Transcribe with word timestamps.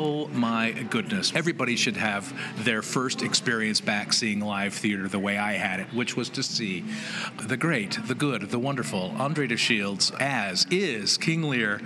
Oh 0.00 0.17
my 0.32 0.72
goodness. 0.72 1.32
Everybody 1.34 1.76
should 1.76 1.96
have 1.96 2.32
their 2.64 2.82
first 2.82 3.22
experience 3.22 3.80
back 3.80 4.12
seeing 4.12 4.40
live 4.40 4.72
theater 4.72 5.08
the 5.08 5.18
way 5.18 5.36
I 5.36 5.54
had 5.54 5.80
it, 5.80 5.86
which 5.92 6.16
was 6.16 6.28
to 6.30 6.42
see 6.42 6.84
the 7.42 7.56
great, 7.56 7.98
the 8.06 8.14
good, 8.14 8.50
the 8.50 8.58
wonderful 8.58 9.12
Andre 9.18 9.46
de 9.46 9.56
Shields 9.56 10.12
as 10.20 10.66
is 10.70 11.18
King 11.18 11.42
Lear 11.42 11.80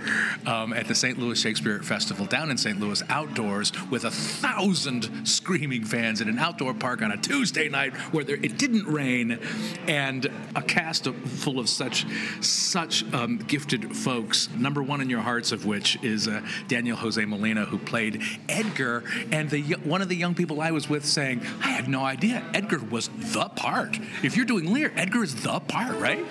um, 0.45 0.73
at 0.73 0.87
the 0.87 0.95
St. 0.95 1.17
Louis 1.17 1.39
Shakespeare 1.39 1.81
Festival 1.81 2.25
down 2.25 2.51
in 2.51 2.57
St. 2.57 2.79
Louis 2.79 3.01
outdoors 3.09 3.71
with 3.89 4.05
a 4.05 4.11
thousand 4.11 5.27
screaming 5.27 5.83
fans 5.83 6.21
in 6.21 6.29
an 6.29 6.39
outdoor 6.39 6.73
park 6.73 7.01
on 7.01 7.11
a 7.11 7.17
Tuesday 7.17 7.67
night 7.67 7.95
where 8.13 8.23
there, 8.23 8.37
it 8.37 8.57
didn't 8.57 8.85
rain 8.85 9.39
and 9.87 10.29
a 10.55 10.61
cast 10.61 11.07
of, 11.07 11.15
full 11.15 11.59
of 11.59 11.67
such 11.67 12.05
such 12.41 13.11
um, 13.13 13.37
gifted 13.39 13.95
folks, 13.95 14.49
number 14.51 14.83
one 14.83 15.01
in 15.01 15.09
your 15.09 15.21
hearts 15.21 15.51
of 15.51 15.65
which 15.65 16.01
is 16.03 16.27
uh, 16.27 16.41
Daniel 16.67 16.95
Jose 16.95 17.23
Molina 17.25 17.65
who 17.65 17.77
played 17.77 18.03
played 18.03 18.21
Edgar, 18.49 19.03
and 19.31 19.49
the 19.49 19.61
one 19.83 20.01
of 20.01 20.09
the 20.09 20.15
young 20.15 20.35
people 20.35 20.61
I 20.61 20.71
was 20.71 20.89
with 20.89 21.05
saying, 21.05 21.41
I 21.61 21.69
had 21.69 21.87
no 21.87 22.03
idea 22.03 22.43
Edgar 22.53 22.79
was 22.79 23.09
the 23.09 23.49
part. 23.49 23.97
If 24.23 24.35
you're 24.35 24.45
doing 24.45 24.73
Lear, 24.73 24.91
Edgar 24.95 25.23
is 25.23 25.35
the 25.43 25.59
part, 25.59 25.99
right? 25.99 26.25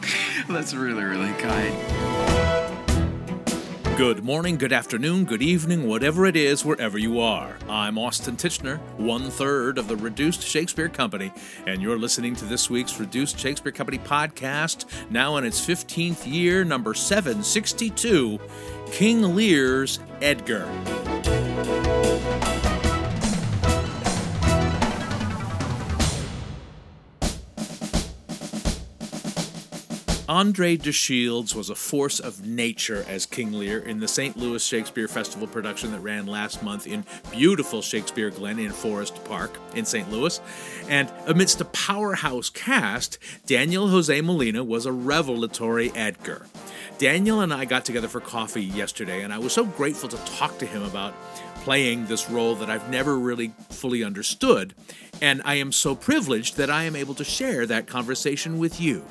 That's 0.48 0.74
really, 0.74 1.04
really 1.04 1.32
kind. 1.34 2.28
Good 3.98 4.22
morning, 4.22 4.58
good 4.58 4.72
afternoon, 4.72 5.24
good 5.24 5.42
evening, 5.42 5.88
whatever 5.88 6.24
it 6.24 6.36
is, 6.36 6.64
wherever 6.64 6.96
you 6.96 7.18
are. 7.18 7.58
I'm 7.68 7.98
Austin 7.98 8.36
Tichenor, 8.36 8.78
one 8.96 9.28
third 9.28 9.76
of 9.76 9.88
the 9.88 9.96
Reduced 9.96 10.40
Shakespeare 10.40 10.88
Company, 10.88 11.32
and 11.66 11.82
you're 11.82 11.98
listening 11.98 12.36
to 12.36 12.44
this 12.44 12.70
week's 12.70 13.00
Reduced 13.00 13.40
Shakespeare 13.40 13.72
Company 13.72 13.98
podcast, 13.98 14.84
now 15.10 15.36
in 15.36 15.44
its 15.44 15.60
15th 15.60 16.32
year, 16.32 16.62
number 16.62 16.94
762 16.94 18.38
King 18.92 19.34
Lear's 19.34 19.98
Edgar. 20.22 20.68
Andre 30.28 30.76
de 30.76 30.92
Shields 30.92 31.54
was 31.54 31.70
a 31.70 31.74
force 31.74 32.20
of 32.20 32.46
nature 32.46 33.02
as 33.08 33.24
King 33.24 33.50
Lear 33.50 33.78
in 33.78 33.98
the 33.98 34.06
St. 34.06 34.36
Louis 34.36 34.62
Shakespeare 34.62 35.08
Festival 35.08 35.48
production 35.48 35.90
that 35.92 36.00
ran 36.00 36.26
last 36.26 36.62
month 36.62 36.86
in 36.86 37.06
beautiful 37.30 37.80
Shakespeare 37.80 38.28
Glen 38.28 38.58
in 38.58 38.70
Forest 38.70 39.24
Park 39.24 39.58
in 39.74 39.86
St. 39.86 40.10
Louis. 40.10 40.38
And 40.86 41.10
amidst 41.26 41.62
a 41.62 41.64
powerhouse 41.64 42.50
cast, 42.50 43.18
Daniel 43.46 43.88
Jose 43.88 44.20
Molina 44.20 44.62
was 44.62 44.84
a 44.84 44.92
revelatory 44.92 45.90
Edgar. 45.94 46.44
Daniel 46.98 47.40
and 47.40 47.54
I 47.54 47.64
got 47.64 47.86
together 47.86 48.08
for 48.08 48.20
coffee 48.20 48.64
yesterday, 48.64 49.22
and 49.22 49.32
I 49.32 49.38
was 49.38 49.54
so 49.54 49.64
grateful 49.64 50.10
to 50.10 50.16
talk 50.36 50.58
to 50.58 50.66
him 50.66 50.82
about 50.82 51.14
playing 51.62 52.04
this 52.04 52.28
role 52.28 52.54
that 52.56 52.68
I've 52.68 52.90
never 52.90 53.18
really 53.18 53.52
fully 53.70 54.04
understood. 54.04 54.74
And 55.22 55.40
I 55.46 55.54
am 55.54 55.72
so 55.72 55.94
privileged 55.94 56.58
that 56.58 56.68
I 56.68 56.84
am 56.84 56.96
able 56.96 57.14
to 57.14 57.24
share 57.24 57.64
that 57.64 57.86
conversation 57.86 58.58
with 58.58 58.78
you. 58.78 59.06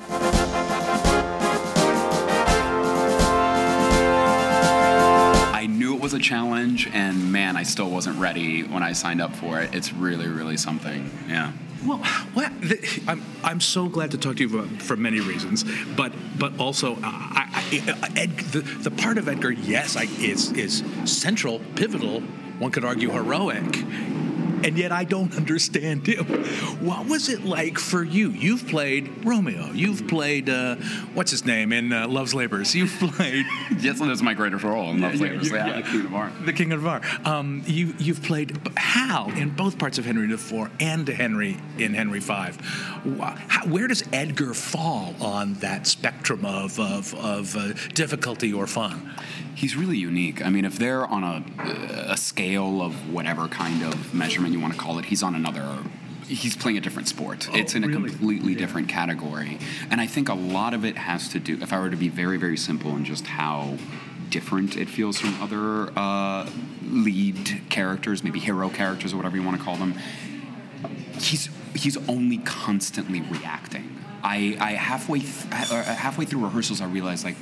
Was 6.12 6.18
a 6.18 6.24
challenge, 6.24 6.88
and 6.94 7.30
man, 7.30 7.54
I 7.54 7.64
still 7.64 7.90
wasn't 7.90 8.18
ready 8.18 8.62
when 8.62 8.82
I 8.82 8.94
signed 8.94 9.20
up 9.20 9.36
for 9.36 9.60
it. 9.60 9.74
It's 9.74 9.92
really, 9.92 10.26
really 10.26 10.56
something. 10.56 11.10
Yeah. 11.28 11.52
Well, 11.84 12.00
well 12.34 12.50
I'm, 13.06 13.22
I'm 13.44 13.60
so 13.60 13.90
glad 13.90 14.12
to 14.12 14.18
talk 14.18 14.36
to 14.36 14.42
you 14.44 14.48
for, 14.48 14.82
for 14.82 14.96
many 14.96 15.20
reasons, 15.20 15.66
but 15.96 16.14
but 16.38 16.58
also 16.58 16.94
uh, 16.94 16.98
I, 17.02 17.68
I, 17.74 18.12
Ed, 18.16 18.38
the, 18.38 18.60
the 18.60 18.90
part 18.90 19.18
of 19.18 19.28
Edgar, 19.28 19.50
yes, 19.50 19.96
I, 19.96 20.04
is 20.04 20.50
is 20.52 20.82
central, 21.04 21.60
pivotal. 21.76 22.22
One 22.58 22.70
could 22.70 22.86
argue 22.86 23.10
heroic 23.10 23.76
and 24.64 24.78
yet 24.78 24.92
I 24.92 25.04
don't 25.04 25.34
understand 25.36 26.06
him. 26.06 26.24
What 26.84 27.06
was 27.06 27.28
it 27.28 27.44
like 27.44 27.78
for 27.78 28.02
you? 28.02 28.30
You've 28.30 28.66
played 28.66 29.24
Romeo. 29.24 29.70
You've 29.72 30.06
played 30.08 30.48
uh, 30.48 30.76
what's 31.14 31.30
his 31.30 31.44
name 31.44 31.72
in 31.72 31.92
uh, 31.92 32.08
Love's 32.08 32.34
Labours. 32.34 32.74
You've 32.74 32.92
played. 32.98 33.46
yes, 33.78 34.00
that's 34.00 34.22
my 34.22 34.34
greatest 34.34 34.64
role 34.64 34.90
in 34.90 35.00
Love's 35.00 35.20
yeah, 35.20 35.26
Labours. 35.26 35.50
Yeah, 35.50 35.66
yeah, 35.66 35.76
the 35.80 35.82
King 35.82 36.04
of 36.04 36.10
Var. 36.10 36.32
The 36.44 36.52
King 36.52 36.72
of 36.72 36.80
Var. 36.80 37.02
Um, 37.24 37.62
you 37.66 37.94
you've 37.98 38.22
played 38.22 38.58
Hal 38.76 39.30
in 39.32 39.50
both 39.50 39.78
parts 39.78 39.98
of 39.98 40.04
Henry 40.04 40.32
IV 40.32 40.70
and 40.80 41.08
Henry 41.08 41.56
in 41.78 41.94
Henry 41.94 42.20
V. 42.20 42.34
Where 43.66 43.88
does 43.88 44.04
Edgar 44.12 44.54
fall 44.54 45.14
on 45.20 45.54
that 45.54 45.86
spectrum 45.86 46.44
of 46.44 46.78
of, 46.78 47.14
of 47.14 47.56
uh, 47.56 47.72
difficulty 47.94 48.52
or 48.52 48.66
fun? 48.66 49.14
He's 49.54 49.74
really 49.74 49.96
unique. 49.96 50.44
I 50.44 50.50
mean, 50.50 50.64
if 50.64 50.78
they're 50.78 51.04
on 51.04 51.24
a, 51.24 51.44
a 52.12 52.16
scale 52.16 52.80
of 52.80 53.12
whatever 53.12 53.48
kind 53.48 53.82
of 53.82 54.14
measurement 54.14 54.47
you 54.52 54.60
want 54.60 54.74
to 54.74 54.78
call 54.78 54.98
it, 54.98 55.06
he's 55.06 55.22
on 55.22 55.34
another 55.34 55.78
he's 56.28 56.56
playing 56.56 56.76
a 56.76 56.80
different 56.80 57.08
sport. 57.08 57.48
Oh, 57.50 57.56
it's 57.56 57.74
in 57.74 57.84
a 57.84 57.88
really? 57.88 58.10
completely 58.10 58.52
yeah. 58.52 58.58
different 58.58 58.88
category. 58.88 59.58
And 59.90 60.00
I 60.00 60.06
think 60.06 60.28
a 60.28 60.34
lot 60.34 60.74
of 60.74 60.84
it 60.84 60.96
has 60.96 61.28
to 61.30 61.40
do, 61.40 61.58
if 61.60 61.72
I 61.72 61.78
were 61.80 61.90
to 61.90 61.96
be 61.96 62.08
very, 62.08 62.36
very 62.36 62.56
simple 62.56 62.94
in 62.96 63.04
just 63.04 63.26
how 63.26 63.76
different 64.28 64.76
it 64.76 64.88
feels 64.88 65.18
from 65.18 65.40
other 65.42 65.90
uh, 65.96 66.48
lead 66.82 67.62
characters, 67.70 68.22
maybe 68.22 68.38
hero 68.38 68.68
characters 68.68 69.14
or 69.14 69.16
whatever 69.16 69.36
you 69.36 69.42
want 69.42 69.56
to 69.56 69.64
call 69.64 69.76
them, 69.76 69.94
he's, 71.18 71.48
he's 71.74 71.96
only 72.08 72.38
constantly 72.38 73.22
reacting. 73.22 73.96
I, 74.22 74.56
I 74.60 74.72
halfway, 74.72 75.20
th- 75.20 75.46
uh, 75.50 75.82
halfway 75.82 76.26
through 76.26 76.44
rehearsals, 76.44 76.80
I 76.80 76.86
realized, 76.86 77.24
like, 77.24 77.36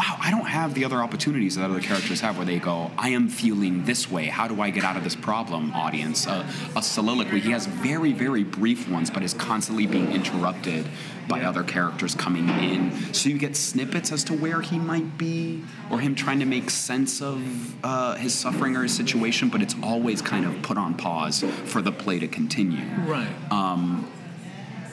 wow, 0.00 0.16
I 0.18 0.30
don't 0.30 0.46
have 0.46 0.72
the 0.72 0.86
other 0.86 1.02
opportunities 1.02 1.56
that 1.56 1.64
other 1.64 1.80
characters 1.80 2.22
have 2.22 2.38
where 2.38 2.46
they 2.46 2.58
go, 2.58 2.90
I 2.96 3.10
am 3.10 3.28
feeling 3.28 3.84
this 3.84 4.10
way. 4.10 4.26
How 4.26 4.48
do 4.48 4.62
I 4.62 4.70
get 4.70 4.82
out 4.82 4.96
of 4.96 5.04
this 5.04 5.14
problem, 5.14 5.72
audience? 5.74 6.26
Uh, 6.26 6.50
a 6.74 6.82
soliloquy. 6.82 7.38
He 7.38 7.50
has 7.50 7.66
very, 7.66 8.14
very 8.14 8.42
brief 8.42 8.88
ones, 8.88 9.10
but 9.10 9.22
is 9.22 9.34
constantly 9.34 9.86
being 9.86 10.10
interrupted 10.10 10.86
by 11.28 11.42
other 11.42 11.62
characters 11.62 12.14
coming 12.14 12.48
in. 12.48 13.12
So 13.12 13.28
you 13.28 13.36
get 13.36 13.54
snippets 13.56 14.10
as 14.10 14.24
to 14.24 14.32
where 14.34 14.62
he 14.62 14.78
might 14.78 15.18
be 15.18 15.62
or 15.90 16.00
him 16.00 16.14
trying 16.14 16.40
to 16.40 16.46
make 16.46 16.70
sense 16.70 17.20
of 17.20 17.84
uh, 17.84 18.14
his 18.14 18.32
suffering 18.32 18.76
or 18.76 18.84
his 18.84 18.96
situation, 18.96 19.50
but 19.50 19.60
it's 19.60 19.76
always 19.82 20.22
kind 20.22 20.46
of 20.46 20.62
put 20.62 20.78
on 20.78 20.94
pause 20.94 21.44
for 21.66 21.82
the 21.82 21.92
play 21.92 22.18
to 22.18 22.26
continue. 22.26 22.86
Right. 23.04 23.28
Um, 23.50 24.10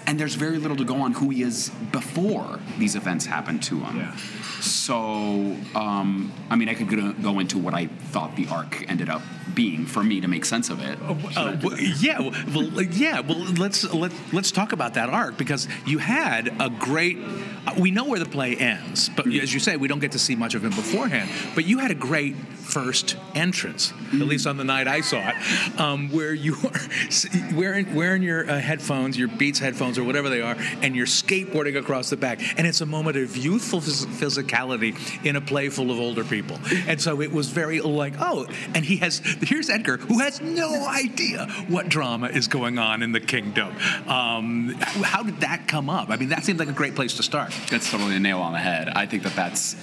and 0.08 0.18
there's 0.18 0.36
very 0.36 0.58
little 0.58 0.78
to 0.78 0.86
go 0.86 1.02
on 1.02 1.12
who 1.12 1.30
he 1.30 1.44
is 1.44 1.70
before 1.92 2.60
these 2.78 2.96
events 2.96 3.26
happen 3.26 3.60
to 3.60 3.80
him. 3.82 3.98
Yeah. 3.98 4.16
So, 4.62 5.56
um, 5.76 6.32
I 6.50 6.56
mean, 6.56 6.70
I 6.70 6.74
could 6.74 7.22
go 7.22 7.40
into 7.40 7.58
what 7.58 7.74
I 7.74 7.88
thought 7.88 8.36
the 8.36 8.48
arc 8.48 8.90
ended 8.90 9.10
up 9.10 9.22
being 9.54 9.86
for 9.86 10.04
me 10.04 10.22
to 10.22 10.28
make 10.28 10.46
sense 10.46 10.70
of 10.70 10.82
it. 10.82 11.00
Uh, 11.02 11.16
uh, 11.36 11.58
well, 11.64 11.80
yeah, 11.80 12.20
well, 12.22 12.82
yeah. 12.84 13.20
Well, 13.20 13.40
let's 13.56 13.92
let, 13.94 14.12
let's 14.32 14.52
talk 14.52 14.72
about 14.72 14.94
that 14.96 15.10
arc 15.10 15.38
because 15.38 15.68
you 15.86 15.98
had 15.98 16.56
a 16.60 16.70
great. 16.70 17.18
Uh, 17.66 17.74
we 17.78 17.92
know 17.92 18.06
where 18.06 18.20
the 18.20 18.26
play 18.26 18.56
ends, 18.56 19.10
but 19.10 19.26
mm-hmm. 19.26 19.42
as 19.42 19.54
you 19.54 19.60
say, 19.60 19.76
we 19.76 19.88
don't 19.88 20.00
get 20.00 20.14
to 20.14 20.20
see 20.20 20.36
much 20.36 20.56
of 20.56 20.64
him 20.64 20.72
beforehand. 20.72 21.30
But 21.56 21.66
you 21.66 21.80
had 21.80 21.92
a 21.92 21.96
great 21.96 22.36
first 22.36 23.16
entrance, 23.34 23.92
mm-hmm. 23.92 24.22
at 24.22 24.28
least 24.28 24.46
on 24.46 24.58
the 24.58 24.64
night 24.64 24.88
I 24.88 25.02
saw 25.02 25.18
it, 25.18 25.80
um, 25.80 26.10
where 26.12 26.34
you 26.34 26.56
are 26.64 27.54
wearing 27.56 27.96
wearing 27.96 28.22
your 28.24 28.50
uh, 28.50 28.60
headphones, 28.60 29.18
your 29.18 29.28
Beats 29.28 29.60
headphones 29.60 29.97
or 29.98 30.04
whatever 30.04 30.30
they 30.30 30.42
are, 30.42 30.56
and 30.82 30.96
you're 30.96 31.06
skateboarding 31.06 31.78
across 31.78 32.10
the 32.10 32.18
back, 32.18 32.40
and 32.58 32.68
it's 32.68 32.82
a 32.82 32.86
moment 32.86 33.18
of 33.18 33.36
youthful 33.36 33.80
physicality 33.80 34.96
in 35.26 35.36
a 35.36 35.42
play 35.42 35.70
full 35.70 35.92
of 35.92 36.00
older 36.00 36.24
people, 36.24 36.60
and 36.88 37.02
so 37.02 37.22
it 37.22 37.32
was 37.32 37.50
very 37.50 37.82
like 37.82 38.14
oh, 38.20 38.48
and 38.74 38.86
he 38.86 38.98
has 38.98 39.20
here's 39.42 39.70
Edgar 39.70 39.98
who 39.98 40.20
has 40.20 40.42
no 40.42 40.88
idea 40.88 41.48
what 41.68 41.90
drama 41.90 42.28
is 42.28 42.48
going 42.48 42.78
on 42.80 43.02
in 43.04 43.12
the 43.12 43.20
kingdom. 43.20 43.74
Um, 44.08 44.76
how 44.80 45.24
did 45.24 45.42
that 45.42 45.68
come 45.68 45.90
up? 45.90 46.10
I 46.10 46.18
mean, 46.18 46.30
that 46.30 46.44
seems 46.44 46.60
like 46.60 46.70
a 46.70 46.74
great 46.74 46.96
place 46.96 47.16
to 47.18 47.24
start. 47.24 47.54
That's 47.70 47.90
totally 47.90 48.16
a 48.16 48.20
nail 48.20 48.40
on 48.40 48.54
the 48.54 48.60
head. 48.60 48.90
I 48.90 49.06
think 49.06 49.24
that 49.24 49.36
that's 49.36 49.76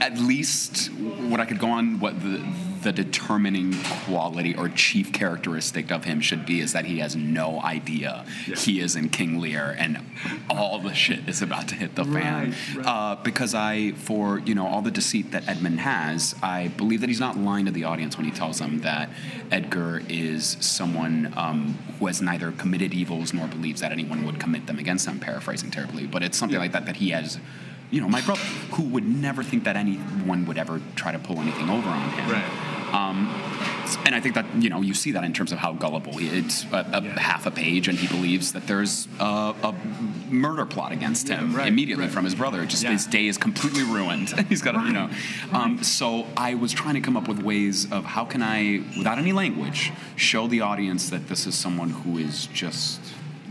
at 0.00 0.18
least 0.18 0.88
what 0.92 1.40
I 1.40 1.44
could 1.44 1.58
go 1.58 1.68
on 1.68 2.00
what 2.00 2.20
the 2.20 2.42
the 2.82 2.92
determining 2.92 3.74
quality 4.04 4.54
or 4.54 4.68
chief 4.68 5.12
characteristic 5.12 5.90
of 5.90 6.04
him 6.04 6.20
should 6.20 6.46
be 6.46 6.60
is 6.60 6.72
that 6.72 6.84
he 6.84 6.98
has 6.98 7.14
no 7.16 7.60
idea 7.60 8.24
yeah. 8.46 8.56
he 8.56 8.80
is 8.80 8.96
in 8.96 9.08
King 9.08 9.40
Lear 9.40 9.74
and 9.78 9.98
all 10.48 10.78
the 10.78 10.94
shit 10.94 11.28
is 11.28 11.42
about 11.42 11.68
to 11.68 11.74
hit 11.74 11.94
the 11.94 12.04
fan. 12.04 12.50
Right, 12.50 12.76
right. 12.76 12.86
Uh, 12.86 13.16
because 13.22 13.54
I, 13.54 13.92
for 13.92 14.38
you 14.40 14.54
know 14.54 14.66
all 14.66 14.82
the 14.82 14.90
deceit 14.90 15.30
that 15.32 15.48
Edmund 15.48 15.80
has, 15.80 16.34
I 16.42 16.68
believe 16.68 17.00
that 17.00 17.08
he's 17.08 17.20
not 17.20 17.36
lying 17.36 17.66
to 17.66 17.70
the 17.70 17.84
audience 17.84 18.16
when 18.16 18.26
he 18.26 18.32
tells 18.32 18.58
them 18.58 18.80
that 18.80 19.10
Edgar 19.50 20.02
is 20.08 20.56
someone 20.60 21.32
um, 21.36 21.78
who 21.98 22.06
has 22.06 22.20
neither 22.20 22.52
committed 22.52 22.92
evils 22.92 23.32
nor 23.32 23.46
believes 23.46 23.80
that 23.80 23.92
anyone 23.92 24.24
would 24.24 24.38
commit 24.38 24.66
them 24.66 24.78
against 24.78 25.06
him. 25.06 25.20
Paraphrasing 25.20 25.70
terribly, 25.70 26.06
but 26.06 26.22
it's 26.22 26.38
something 26.38 26.54
yeah. 26.54 26.60
like 26.60 26.72
that 26.72 26.86
that 26.86 26.96
he 26.96 27.10
has 27.10 27.38
you 27.90 28.00
know, 28.00 28.08
my 28.08 28.20
brother, 28.20 28.40
who 28.72 28.84
would 28.84 29.04
never 29.04 29.42
think 29.42 29.64
that 29.64 29.76
anyone 29.76 30.46
would 30.46 30.58
ever 30.58 30.80
try 30.94 31.12
to 31.12 31.18
pull 31.18 31.40
anything 31.40 31.68
over 31.68 31.88
on 31.88 32.10
him. 32.10 32.30
Right. 32.30 32.79
Um, 32.92 33.28
and 34.04 34.14
I 34.14 34.20
think 34.20 34.34
that 34.34 34.46
you 34.56 34.70
know 34.70 34.80
you 34.80 34.94
see 34.94 35.12
that 35.12 35.24
in 35.24 35.32
terms 35.32 35.52
of 35.52 35.58
how 35.58 35.72
gullible 35.72 36.16
he. 36.16 36.28
It's 36.28 36.64
a, 36.64 36.76
a 36.92 37.02
yeah. 37.02 37.18
half 37.18 37.46
a 37.46 37.50
page, 37.50 37.88
and 37.88 37.98
he 37.98 38.06
believes 38.06 38.52
that 38.52 38.66
there's 38.66 39.08
a, 39.18 39.54
a 39.62 39.74
murder 40.28 40.66
plot 40.66 40.92
against 40.92 41.28
him 41.28 41.54
right, 41.54 41.68
immediately 41.68 42.04
right. 42.04 42.12
from 42.12 42.24
his 42.24 42.34
brother. 42.34 42.64
Just 42.66 42.84
his 42.84 43.06
day 43.06 43.26
is 43.26 43.38
completely 43.38 43.82
ruined. 43.82 44.28
He's 44.48 44.62
got, 44.62 44.74
you 44.86 44.92
know. 44.92 45.10
Um, 45.52 45.82
so 45.82 46.26
I 46.36 46.54
was 46.54 46.72
trying 46.72 46.94
to 46.94 47.00
come 47.00 47.16
up 47.16 47.28
with 47.28 47.40
ways 47.40 47.90
of 47.90 48.04
how 48.04 48.24
can 48.24 48.42
I, 48.42 48.82
without 48.96 49.18
any 49.18 49.32
language, 49.32 49.92
show 50.16 50.46
the 50.46 50.60
audience 50.60 51.10
that 51.10 51.28
this 51.28 51.46
is 51.46 51.54
someone 51.54 51.90
who 51.90 52.18
is 52.18 52.46
just 52.46 53.00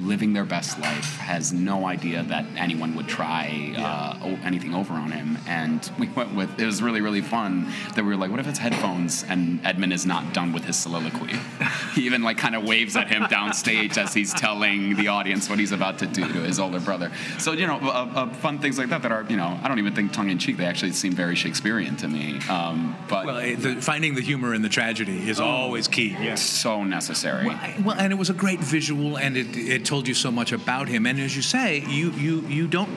living 0.01 0.33
their 0.33 0.45
best 0.45 0.79
life, 0.79 1.17
has 1.17 1.51
no 1.51 1.85
idea 1.85 2.23
that 2.23 2.45
anyone 2.55 2.95
would 2.95 3.07
try 3.07 3.73
uh, 3.77 4.37
anything 4.43 4.73
over 4.73 4.93
on 4.93 5.11
him. 5.11 5.37
And 5.47 5.89
we 5.99 6.07
went 6.09 6.33
with, 6.35 6.59
it 6.59 6.65
was 6.65 6.81
really, 6.81 7.01
really 7.01 7.21
fun 7.21 7.71
that 7.95 8.03
we 8.03 8.09
were 8.09 8.15
like, 8.15 8.31
what 8.31 8.39
if 8.39 8.47
it's 8.47 8.59
headphones 8.59 9.23
and 9.23 9.59
Edmund 9.65 9.93
is 9.93 10.05
not 10.05 10.33
done 10.33 10.53
with 10.53 10.63
his 10.63 10.77
soliloquy? 10.77 11.35
he 11.95 12.05
even 12.05 12.23
like 12.23 12.37
kind 12.37 12.55
of 12.55 12.63
waves 12.63 12.95
at 12.95 13.09
him 13.09 13.23
downstage 13.23 13.97
as 13.97 14.13
he's 14.13 14.33
telling 14.33 14.95
the 14.95 15.07
audience 15.07 15.49
what 15.49 15.59
he's 15.59 15.71
about 15.71 15.99
to 15.99 16.07
do 16.07 16.21
to 16.21 16.39
his 16.41 16.59
older 16.59 16.79
brother. 16.79 17.11
So, 17.37 17.51
you 17.51 17.67
know, 17.67 17.77
uh, 17.77 18.09
uh, 18.15 18.33
fun 18.35 18.59
things 18.59 18.77
like 18.77 18.89
that 18.89 19.01
that 19.01 19.11
are, 19.11 19.25
you 19.29 19.37
know, 19.37 19.59
I 19.61 19.67
don't 19.67 19.79
even 19.79 19.93
think 19.93 20.13
tongue 20.13 20.29
in 20.29 20.39
cheek, 20.39 20.57
they 20.57 20.65
actually 20.65 20.93
seem 20.93 21.13
very 21.13 21.35
Shakespearean 21.35 21.97
to 21.97 22.07
me. 22.07 22.39
Um, 22.49 22.95
but 23.09 23.25
well, 23.25 23.55
the, 23.55 23.81
finding 23.81 24.15
the 24.15 24.21
humor 24.21 24.53
in 24.53 24.61
the 24.61 24.69
tragedy 24.69 25.29
is 25.29 25.39
oh, 25.39 25.45
always 25.45 25.87
key. 25.87 26.15
Yeah. 26.19 26.35
So 26.35 26.83
necessary. 26.83 27.47
Well, 27.47 27.59
I, 27.61 27.75
well, 27.83 27.95
and 27.99 28.13
it 28.13 28.17
was 28.17 28.29
a 28.29 28.33
great 28.33 28.59
visual 28.59 29.17
and 29.17 29.35
it, 29.35 29.57
it 29.57 29.88
told 29.89 30.07
you 30.07 30.13
so 30.13 30.31
much 30.31 30.51
about 30.51 30.87
him. 30.87 31.07
And 31.07 31.19
as 31.19 31.35
you 31.35 31.41
say, 31.41 31.83
you 31.89 32.11
you 32.11 32.41
you 32.41 32.67
don't 32.67 32.89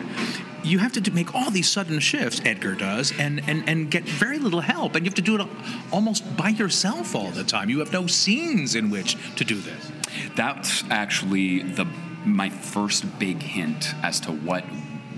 you 0.62 0.78
have 0.78 0.92
to 0.92 1.10
make 1.10 1.34
all 1.34 1.50
these 1.50 1.68
sudden 1.68 1.98
shifts 1.98 2.40
edgar 2.44 2.76
does 2.76 3.12
and, 3.18 3.42
and, 3.48 3.68
and 3.68 3.90
get 3.90 4.04
very 4.04 4.38
little 4.38 4.60
help 4.60 4.94
and 4.94 5.04
you 5.04 5.10
have 5.10 5.16
to 5.16 5.22
do 5.22 5.34
it 5.34 5.48
almost 5.90 6.36
by 6.36 6.50
yourself 6.50 7.16
all 7.16 7.32
the 7.32 7.42
time 7.42 7.68
you 7.68 7.80
have 7.80 7.92
no 7.92 8.06
scenes 8.06 8.76
in 8.76 8.88
which 8.88 9.16
to 9.34 9.44
do 9.44 9.56
this 9.56 9.90
that's 10.36 10.84
actually 10.88 11.62
the 11.62 11.84
my 12.24 12.48
first 12.48 13.18
big 13.18 13.42
hint 13.42 13.92
as 14.04 14.20
to 14.20 14.30
what 14.30 14.62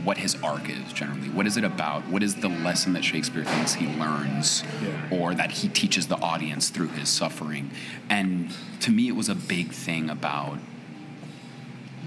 what 0.05 0.19
his 0.19 0.37
arc 0.43 0.69
is 0.69 0.93
generally. 0.93 1.31
What 1.31 1.47
is 1.47 1.56
it 1.56 1.65
about? 1.65 2.06
What 2.09 2.23
is 2.23 2.35
the 2.35 2.49
lesson 2.49 2.93
that 2.93 3.03
Shakespeare 3.03 3.43
thinks 3.43 3.73
he 3.73 3.87
learns 3.87 4.62
yeah. 4.82 5.19
or 5.19 5.35
that 5.35 5.50
he 5.50 5.69
teaches 5.69 6.09
the 6.09 6.17
audience 6.17 6.69
through 6.69 6.88
his 6.88 7.09
suffering? 7.09 7.71
And 8.11 8.55
to 8.81 8.91
me, 8.91 9.09
it 9.09 9.17
was 9.17 9.31
a 9.31 9.35
big 9.35 9.71
thing 9.71 10.11
about 10.11 10.59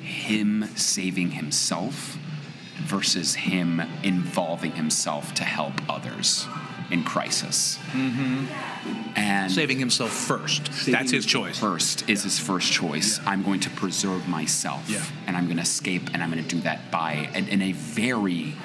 him 0.08 0.66
saving 0.76 1.32
himself 1.32 2.18
versus 2.78 3.36
him 3.36 3.82
involving 4.04 4.72
himself 4.74 5.34
to 5.36 5.44
help 5.44 5.74
others 5.90 6.48
in 6.90 7.04
crisis. 7.04 7.78
Mm-hmm. 7.92 8.46
And 9.18 9.52
saving 9.52 9.80
himself 9.80 10.12
first. 10.12 10.74
Saving 10.74 10.94
That's 10.94 11.12
his 11.12 11.26
choice. 11.26 11.60
First 11.60 12.10
is 12.10 12.22
yeah. 12.22 12.24
his 12.24 12.40
first 12.40 12.72
choice. 12.72 13.20
Yeah. 13.20 13.30
I'm 13.30 13.44
going 13.44 13.60
to 13.62 13.70
preserve 13.72 14.28
myself, 14.28 14.90
yeah. 14.90 15.04
and 15.26 15.36
I'm 15.36 15.46
going 15.46 15.58
to 15.58 15.64
escape, 15.64 16.10
and 16.14 16.24
I'm 16.24 16.32
going 16.32 16.44
to 16.44 16.56
do 16.56 16.62
that 16.62 16.90
by 16.92 17.30
in, 17.34 17.48
in 17.50 17.62
a 17.62 17.74
very 17.74 18.56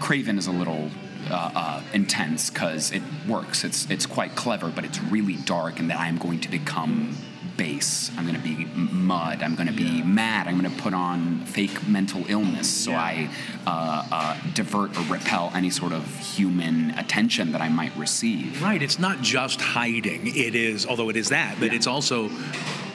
Craven 0.00 0.38
is 0.38 0.46
a 0.46 0.52
little 0.52 0.90
uh, 1.30 1.50
uh, 1.54 1.82
intense 1.92 2.50
because 2.50 2.92
it 2.92 3.02
works. 3.26 3.64
It's 3.64 3.90
it's 3.90 4.06
quite 4.06 4.34
clever, 4.36 4.70
but 4.70 4.84
it's 4.84 5.00
really 5.02 5.36
dark, 5.36 5.78
and 5.78 5.90
that 5.90 5.98
I'm 5.98 6.18
going 6.18 6.40
to 6.40 6.50
become 6.50 7.16
base. 7.56 8.10
I'm 8.16 8.24
going 8.24 8.36
to 8.36 8.42
be 8.42 8.64
mud. 8.74 9.42
I'm 9.42 9.54
going 9.54 9.66
to 9.66 9.72
be 9.72 9.84
yeah. 9.84 10.04
mad. 10.04 10.48
I'm 10.48 10.58
going 10.58 10.74
to 10.74 10.82
put 10.82 10.94
on 10.94 11.40
fake 11.40 11.86
mental 11.88 12.24
illness 12.28 12.68
so 12.68 12.90
yeah. 12.90 13.00
I 13.00 13.30
uh, 13.66 14.06
uh, 14.10 14.36
divert 14.54 14.96
or 14.98 15.02
repel 15.12 15.50
any 15.54 15.70
sort 15.70 15.92
of 15.92 16.06
human 16.18 16.90
attention 16.92 17.52
that 17.52 17.60
I 17.60 17.68
might 17.68 17.96
receive. 17.96 18.62
Right. 18.62 18.82
It's 18.82 18.98
not 18.98 19.20
just 19.20 19.60
hiding. 19.60 20.26
It 20.26 20.54
is, 20.54 20.86
although 20.86 21.08
it 21.10 21.16
is 21.16 21.30
that, 21.30 21.56
but 21.58 21.70
yeah. 21.70 21.76
it's 21.76 21.86
also 21.86 22.30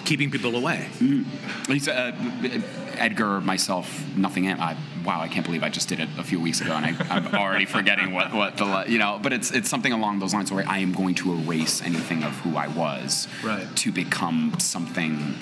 keeping 0.05 0.31
people 0.31 0.55
away. 0.55 0.87
Mm-hmm. 0.99 1.89
Uh, 1.89 2.61
Edgar, 2.97 3.39
myself, 3.41 4.03
nothing. 4.15 4.49
I, 4.51 4.75
wow, 5.05 5.21
I 5.21 5.27
can't 5.27 5.45
believe 5.45 5.63
I 5.63 5.69
just 5.69 5.87
did 5.87 5.99
it 5.99 6.09
a 6.17 6.23
few 6.23 6.39
weeks 6.39 6.61
ago, 6.61 6.73
and 6.73 6.85
I, 6.85 7.17
am 7.17 7.33
already 7.33 7.65
forgetting 7.65 8.13
what, 8.13 8.33
what 8.33 8.57
the 8.57 8.85
you 8.87 8.97
know. 8.97 9.19
But 9.21 9.33
it's 9.33 9.51
it's 9.51 9.69
something 9.69 9.93
along 9.93 10.19
those 10.19 10.33
lines 10.33 10.51
where 10.51 10.67
I 10.67 10.79
am 10.79 10.93
going 10.93 11.15
to 11.15 11.33
erase 11.33 11.81
anything 11.81 12.23
of 12.23 12.31
who 12.39 12.57
I 12.57 12.67
was 12.67 13.27
right. 13.43 13.67
to 13.77 13.91
become 13.91 14.55
something 14.59 15.35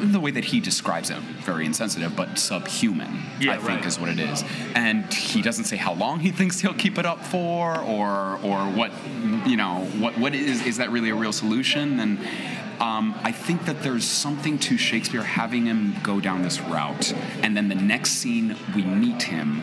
the 0.00 0.20
way 0.20 0.30
that 0.30 0.44
he 0.44 0.60
describes 0.60 1.10
it, 1.10 1.18
very 1.18 1.66
insensitive, 1.66 2.16
but 2.16 2.38
subhuman, 2.38 3.22
yeah, 3.38 3.52
I 3.52 3.56
think 3.56 3.68
right. 3.68 3.86
is 3.86 3.98
what 3.98 4.08
it 4.08 4.18
is. 4.18 4.42
And 4.74 5.12
he 5.12 5.42
doesn't 5.42 5.64
say 5.64 5.76
how 5.76 5.94
long 5.94 6.20
he 6.20 6.30
thinks 6.30 6.60
he'll 6.60 6.74
keep 6.74 6.98
it 6.98 7.06
up 7.06 7.24
for, 7.24 7.78
or 7.80 8.38
or 8.42 8.58
what 8.70 8.92
you 9.46 9.56
know 9.56 9.86
what 9.98 10.18
what 10.18 10.34
is 10.34 10.64
is 10.66 10.78
that 10.78 10.90
really 10.90 11.10
a 11.10 11.14
real 11.14 11.32
solution? 11.32 12.00
And 12.00 12.18
um, 12.80 13.14
I 13.22 13.32
think 13.32 13.66
that 13.66 13.82
there's 13.82 14.06
something 14.06 14.58
to 14.60 14.78
Shakespeare 14.78 15.22
having 15.22 15.66
him 15.66 15.94
go 16.02 16.18
down 16.18 16.42
this 16.42 16.60
route, 16.60 17.12
and 17.42 17.56
then 17.56 17.68
the 17.68 17.74
next 17.74 18.12
scene 18.12 18.56
we 18.74 18.82
meet 18.82 19.22
him. 19.22 19.62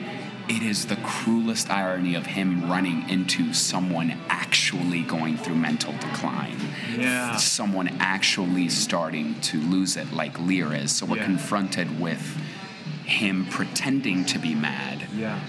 It 0.49 0.63
is 0.63 0.85
the 0.85 0.95
cruelest 0.97 1.69
irony 1.69 2.15
of 2.15 2.25
him 2.25 2.71
running 2.71 3.09
into 3.09 3.53
someone 3.53 4.17
actually 4.29 5.01
going 5.01 5.35
through 5.35 5.55
mental 5.55 5.91
decline. 5.99 6.57
Yeah. 6.95 7.35
Someone 7.35 7.89
actually 7.99 8.69
starting 8.69 9.41
to 9.41 9.59
lose 9.59 9.97
it, 9.97 10.13
like 10.13 10.39
Lear 10.39 10.73
is. 10.73 10.95
So 10.95 11.05
we're 11.05 11.17
yeah. 11.17 11.25
confronted 11.25 11.99
with 11.99 12.21
him 13.03 13.45
pretending 13.47 14.23
to 14.27 14.39
be 14.39 14.55
mad. 14.55 15.07
Yeah 15.13 15.39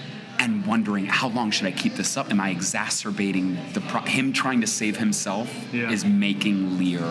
and 0.41 0.65
wondering 0.67 1.05
how 1.05 1.29
long 1.29 1.51
should 1.51 1.67
I 1.67 1.73
keep 1.73 1.95
this 1.95 2.17
up? 2.17 2.31
Am 2.31 2.41
I 2.41 2.51
exacerbating 2.51 3.59
the 3.73 3.81
pro- 3.81 4.03
him 4.03 4.33
trying 4.33 4.61
to 4.61 4.69
save 4.69 4.97
himself 4.97 5.53
is 5.75 6.05
making 6.05 6.79
Lear 6.79 7.03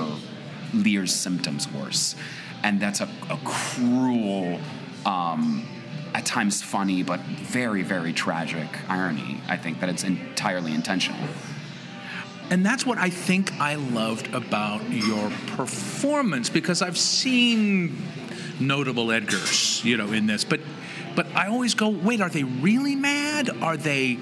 Lear's 0.74 1.14
symptoms 1.14 1.72
worse. 1.72 2.16
And 2.64 2.80
that's 2.80 3.02
a, 3.02 3.10
a 3.30 3.38
cruel, 3.44 4.60
um, 5.06 5.66
at 6.14 6.25
times 6.25 6.62
funny, 6.62 7.04
but 7.04 7.19
very, 7.19 7.84
very 7.84 8.14
tragic 8.14 8.68
irony, 8.90 9.40
I 9.48 9.58
think, 9.58 9.80
that 9.81 9.90
it's 9.90 10.04
entirely 10.04 10.74
intentional. 10.74 11.28
And 12.50 12.66
that's 12.66 12.86
what 12.86 12.98
I 12.98 13.10
think 13.10 13.54
I 13.60 13.75
loved 13.75 14.34
about 14.34 14.90
your 14.90 15.30
performance 15.48 16.50
because 16.50 16.81
I've 16.81 16.98
seen 16.98 18.02
notable 18.60 19.08
Edgars, 19.08 19.84
you 19.84 19.98
know, 19.98 20.12
in 20.12 20.28
this, 20.28 20.44
but 20.44 20.62
but 21.16 21.25
I 21.36 21.48
always 21.48 21.74
go, 21.74 21.90
wait, 21.90 22.22
are 22.22 22.30
they 22.30 22.44
really 22.44 22.96
mad? 22.96 23.50
Are 23.62 23.75
they 23.75 24.19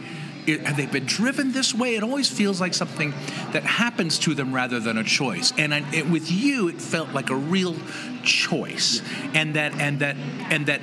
it, 0.47 0.61
have 0.61 0.77
they 0.77 0.85
been 0.85 1.05
driven 1.05 1.51
this 1.51 1.73
way? 1.73 1.95
It 1.95 2.03
always 2.03 2.29
feels 2.29 2.61
like 2.61 2.73
something 2.73 3.13
that 3.51 3.63
happens 3.63 4.19
to 4.19 4.33
them 4.33 4.53
rather 4.53 4.79
than 4.79 4.97
a 4.97 5.03
choice. 5.03 5.53
And 5.57 5.73
I, 5.73 5.83
it, 5.93 6.09
with 6.09 6.31
you, 6.31 6.67
it 6.67 6.81
felt 6.81 7.13
like 7.13 7.29
a 7.29 7.35
real 7.35 7.75
choice, 8.23 9.01
and 9.33 9.53
that 9.55 9.79
and 9.79 9.99
that 9.99 10.15
and 10.49 10.65
that 10.65 10.81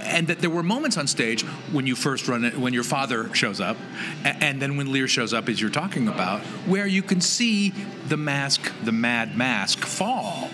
and 0.00 0.26
that 0.28 0.40
there 0.40 0.50
were 0.50 0.62
moments 0.62 0.96
on 0.96 1.06
stage 1.06 1.42
when 1.72 1.86
you 1.86 1.94
first 1.94 2.28
run 2.28 2.44
it, 2.44 2.58
when 2.58 2.74
your 2.74 2.84
father 2.84 3.32
shows 3.34 3.60
up, 3.60 3.76
and 4.24 4.60
then 4.60 4.76
when 4.76 4.92
Lear 4.92 5.08
shows 5.08 5.32
up, 5.32 5.48
as 5.48 5.60
you're 5.60 5.70
talking 5.70 6.08
about, 6.08 6.40
where 6.66 6.86
you 6.86 7.02
can 7.02 7.20
see 7.20 7.72
the 8.08 8.16
mask, 8.16 8.72
the 8.82 8.92
mad 8.92 9.36
mask, 9.36 9.80
fall 9.80 10.50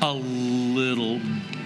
a 0.00 0.12
little 0.12 1.20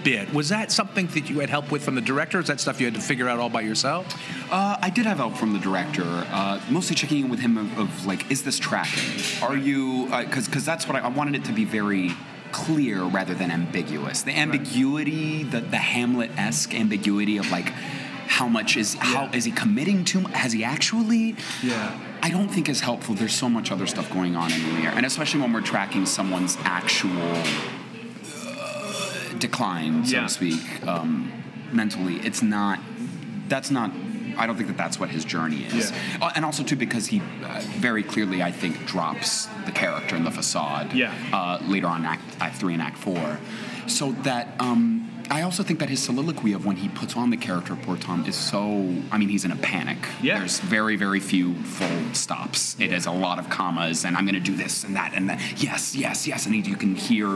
bit. 0.05 0.31
Was 0.33 0.49
that 0.49 0.71
something 0.71 1.07
that 1.07 1.29
you 1.29 1.39
had 1.39 1.49
help 1.49 1.71
with 1.71 1.83
from 1.83 1.95
the 1.95 2.01
director? 2.01 2.39
Is 2.39 2.47
that 2.47 2.61
stuff 2.61 2.79
you 2.79 2.85
had 2.85 2.93
to 2.93 3.01
figure 3.01 3.27
out 3.27 3.39
all 3.39 3.49
by 3.49 3.61
yourself? 3.61 4.05
Uh, 4.51 4.77
I 4.79 4.89
did 4.91 5.05
have 5.05 5.17
help 5.17 5.35
from 5.35 5.51
the 5.51 5.59
director, 5.59 6.05
uh, 6.05 6.61
mostly 6.69 6.95
checking 6.95 7.25
in 7.25 7.29
with 7.29 7.39
him 7.39 7.57
of, 7.57 7.77
of, 7.77 8.05
like, 8.05 8.31
is 8.31 8.43
this 8.43 8.59
tracking? 8.59 9.21
Are 9.41 9.57
you? 9.57 10.05
Because 10.05 10.47
uh, 10.47 10.51
because 10.51 10.63
that's 10.63 10.87
what 10.87 10.95
I, 10.95 10.99
I 10.99 11.09
wanted 11.09 11.35
it 11.35 11.43
to 11.45 11.51
be 11.51 11.65
very 11.65 12.11
clear 12.51 13.03
rather 13.03 13.33
than 13.33 13.51
ambiguous. 13.51 14.21
The 14.21 14.31
ambiguity, 14.31 15.43
the, 15.43 15.59
the 15.59 15.77
Hamlet 15.77 16.31
esque 16.37 16.73
ambiguity 16.73 17.37
of 17.37 17.51
like, 17.51 17.69
how 18.27 18.47
much 18.47 18.77
is 18.77 18.93
how 18.93 19.23
yeah. 19.23 19.35
is 19.35 19.43
he 19.43 19.51
committing 19.51 20.05
to? 20.05 20.21
Has 20.21 20.53
he 20.53 20.63
actually? 20.63 21.35
Yeah. 21.63 21.99
I 22.21 22.29
don't 22.29 22.47
think 22.47 22.69
is 22.69 22.81
helpful. 22.81 23.13
There's 23.15 23.35
so 23.35 23.49
much 23.49 23.71
other 23.71 23.87
stuff 23.87 24.11
going 24.11 24.35
on 24.35 24.51
in 24.51 24.75
Lear, 24.75 24.89
and 24.89 25.05
especially 25.05 25.41
when 25.41 25.51
we're 25.51 25.61
tracking 25.61 26.05
someone's 26.05 26.57
actual 26.63 27.43
decline, 29.39 30.05
so 30.05 30.15
yeah. 30.17 30.23
to 30.23 30.29
speak, 30.29 30.87
um, 30.87 31.31
mentally. 31.71 32.15
It's 32.17 32.41
not. 32.41 32.79
That's 33.47 33.69
not 33.69 33.91
I 34.37 34.47
don't 34.47 34.55
think 34.55 34.67
that 34.67 34.77
that's 34.77 34.99
what 34.99 35.09
his 35.09 35.25
journey 35.25 35.63
is. 35.65 35.91
Yeah. 35.91 35.97
Uh, 36.21 36.31
and 36.35 36.45
also 36.45 36.63
too 36.63 36.75
because 36.75 37.07
he 37.07 37.21
uh, 37.43 37.61
very 37.77 38.03
clearly 38.03 38.43
I 38.43 38.51
think 38.51 38.85
drops 38.85 39.47
the 39.65 39.71
character 39.71 40.15
in 40.15 40.23
the 40.23 40.31
facade. 40.31 40.93
Yeah. 40.93 41.13
Uh, 41.31 41.59
later 41.63 41.87
on, 41.87 42.05
Act, 42.05 42.23
act 42.39 42.57
three 42.57 42.73
and 42.73 42.81
Act 42.81 42.97
four, 42.97 43.39
so 43.87 44.11
that. 44.23 44.49
Um, 44.59 45.04
I 45.29 45.41
also 45.41 45.63
think 45.63 45.79
that 45.79 45.89
his 45.89 46.01
soliloquy 46.01 46.53
of 46.53 46.65
when 46.65 46.75
he 46.75 46.89
puts 46.89 47.15
on 47.15 47.29
the 47.29 47.37
character 47.37 47.73
of 47.73 47.81
poor 47.81 47.97
Tom 47.97 48.25
is 48.25 48.35
so. 48.35 48.93
I 49.11 49.17
mean, 49.17 49.29
he's 49.29 49.45
in 49.45 49.51
a 49.51 49.55
panic. 49.55 49.97
Yeah. 50.21 50.39
There's 50.39 50.59
very, 50.59 50.95
very 50.95 51.19
few 51.19 51.55
full 51.55 52.13
stops. 52.13 52.75
It 52.79 52.93
is 52.93 53.05
a 53.05 53.11
lot 53.11 53.39
of 53.39 53.49
commas, 53.49 54.05
and 54.05 54.15
I'm 54.15 54.25
going 54.25 54.35
to 54.35 54.41
do 54.41 54.55
this 54.55 54.83
and 54.83 54.95
that 54.95 55.13
and 55.15 55.29
that. 55.29 55.41
Yes, 55.61 55.95
yes, 55.95 56.27
yes. 56.27 56.45
And 56.45 56.53
he, 56.53 56.61
you 56.61 56.75
can 56.75 56.95
hear 56.95 57.27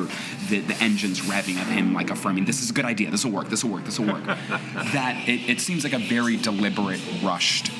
the, 0.49 0.59
the 0.59 0.75
engines 0.81 1.21
revving 1.21 1.59
of 1.61 1.67
him, 1.67 1.93
like 1.93 2.09
affirming, 2.09 2.45
"This 2.45 2.61
is 2.61 2.69
a 2.69 2.73
good 2.73 2.85
idea. 2.85 3.09
This 3.09 3.25
will 3.25 3.31
work. 3.31 3.49
This 3.49 3.63
will 3.63 3.71
work. 3.71 3.85
This 3.85 3.99
will 3.99 4.13
work." 4.13 4.25
that 4.93 5.27
it, 5.27 5.49
it 5.49 5.61
seems 5.61 5.83
like 5.83 5.93
a 5.93 5.99
very 5.99 6.37
deliberate, 6.37 7.01
rushed 7.23 7.71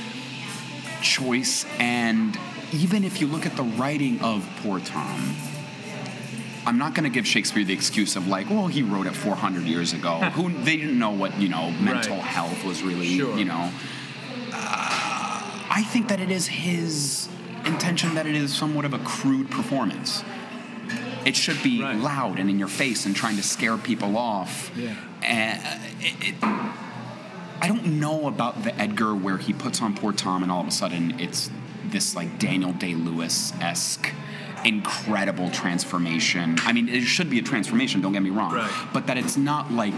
choice. 1.02 1.66
And 1.80 2.38
even 2.74 3.04
if 3.04 3.22
you 3.22 3.28
look 3.28 3.46
at 3.46 3.56
the 3.56 3.64
writing 3.64 4.22
of 4.22 4.48
Poor 4.62 4.80
Tom, 4.80 5.36
I'm 6.66 6.78
not 6.78 6.94
going 6.94 7.04
to 7.06 7.10
give 7.10 7.26
Shakespeare 7.26 7.64
the 7.64 7.74
excuse 7.74 8.16
of 8.16 8.28
like, 8.28 8.50
well, 8.50 8.68
he 8.68 8.84
wrote 8.84 9.08
it 9.08 9.16
400 9.16 9.64
years 9.64 9.94
ago. 9.94 10.20
Who 10.36 10.52
they 10.64 10.78
didn't 10.78 11.00
know 11.00 11.12
what 11.12 11.40
you 11.40 11.50
know 11.50 11.72
mental 11.72 12.16
Right. 12.18 12.26
health 12.26 12.64
was 12.64 12.82
really, 12.84 13.18
Sure. 13.18 13.38
you 13.38 13.46
know. 13.46 13.72
Uh, 14.54 15.66
I 15.72 15.84
think 15.90 16.08
that 16.10 16.20
it 16.20 16.32
is 16.32 16.48
his 16.48 17.30
intention 17.66 18.16
that 18.16 18.26
it 18.26 18.36
is 18.36 18.54
somewhat 18.54 18.86
of 18.86 18.94
a 18.94 19.00
crude 19.00 19.50
performance. 19.50 20.24
It 21.26 21.36
should 21.36 21.62
be 21.64 21.82
Right. 21.82 21.98
loud 21.98 22.40
and 22.40 22.50
in 22.50 22.60
your 22.60 22.68
face 22.68 23.06
and 23.06 23.16
trying 23.16 23.36
to 23.38 23.44
scare 23.44 23.78
people 23.78 24.18
off. 24.18 24.72
Yeah. 24.76 24.96
And 25.22 25.62
it, 26.02 26.30
it, 26.30 26.36
I 26.44 27.68
don't 27.68 27.86
know 28.00 28.28
about 28.28 28.64
the 28.64 28.74
Edgar 28.80 29.14
where 29.14 29.38
he 29.38 29.52
puts 29.54 29.82
on 29.82 29.94
poor 29.94 30.14
Tom 30.14 30.44
and 30.44 30.52
all 30.52 30.62
of 30.62 30.68
a 30.68 30.72
sudden 30.72 31.20
it's 31.20 31.52
this 31.86 32.16
like 32.16 32.40
Daniel 32.40 32.72
Day 32.72 32.96
Lewis 32.96 33.52
esque 33.60 34.14
incredible 34.66 35.50
transformation. 35.52 36.58
I 36.62 36.74
mean, 36.74 36.90
it 36.90 37.02
should 37.02 37.30
be 37.30 37.40
a 37.40 37.44
transformation, 37.44 38.02
don't 38.02 38.14
get 38.14 38.24
me 38.24 38.30
wrong. 38.30 38.54
Right. 38.54 38.88
But 38.94 39.08
that 39.08 39.18
it's 39.18 39.38
not 39.38 39.72
like 39.72 39.94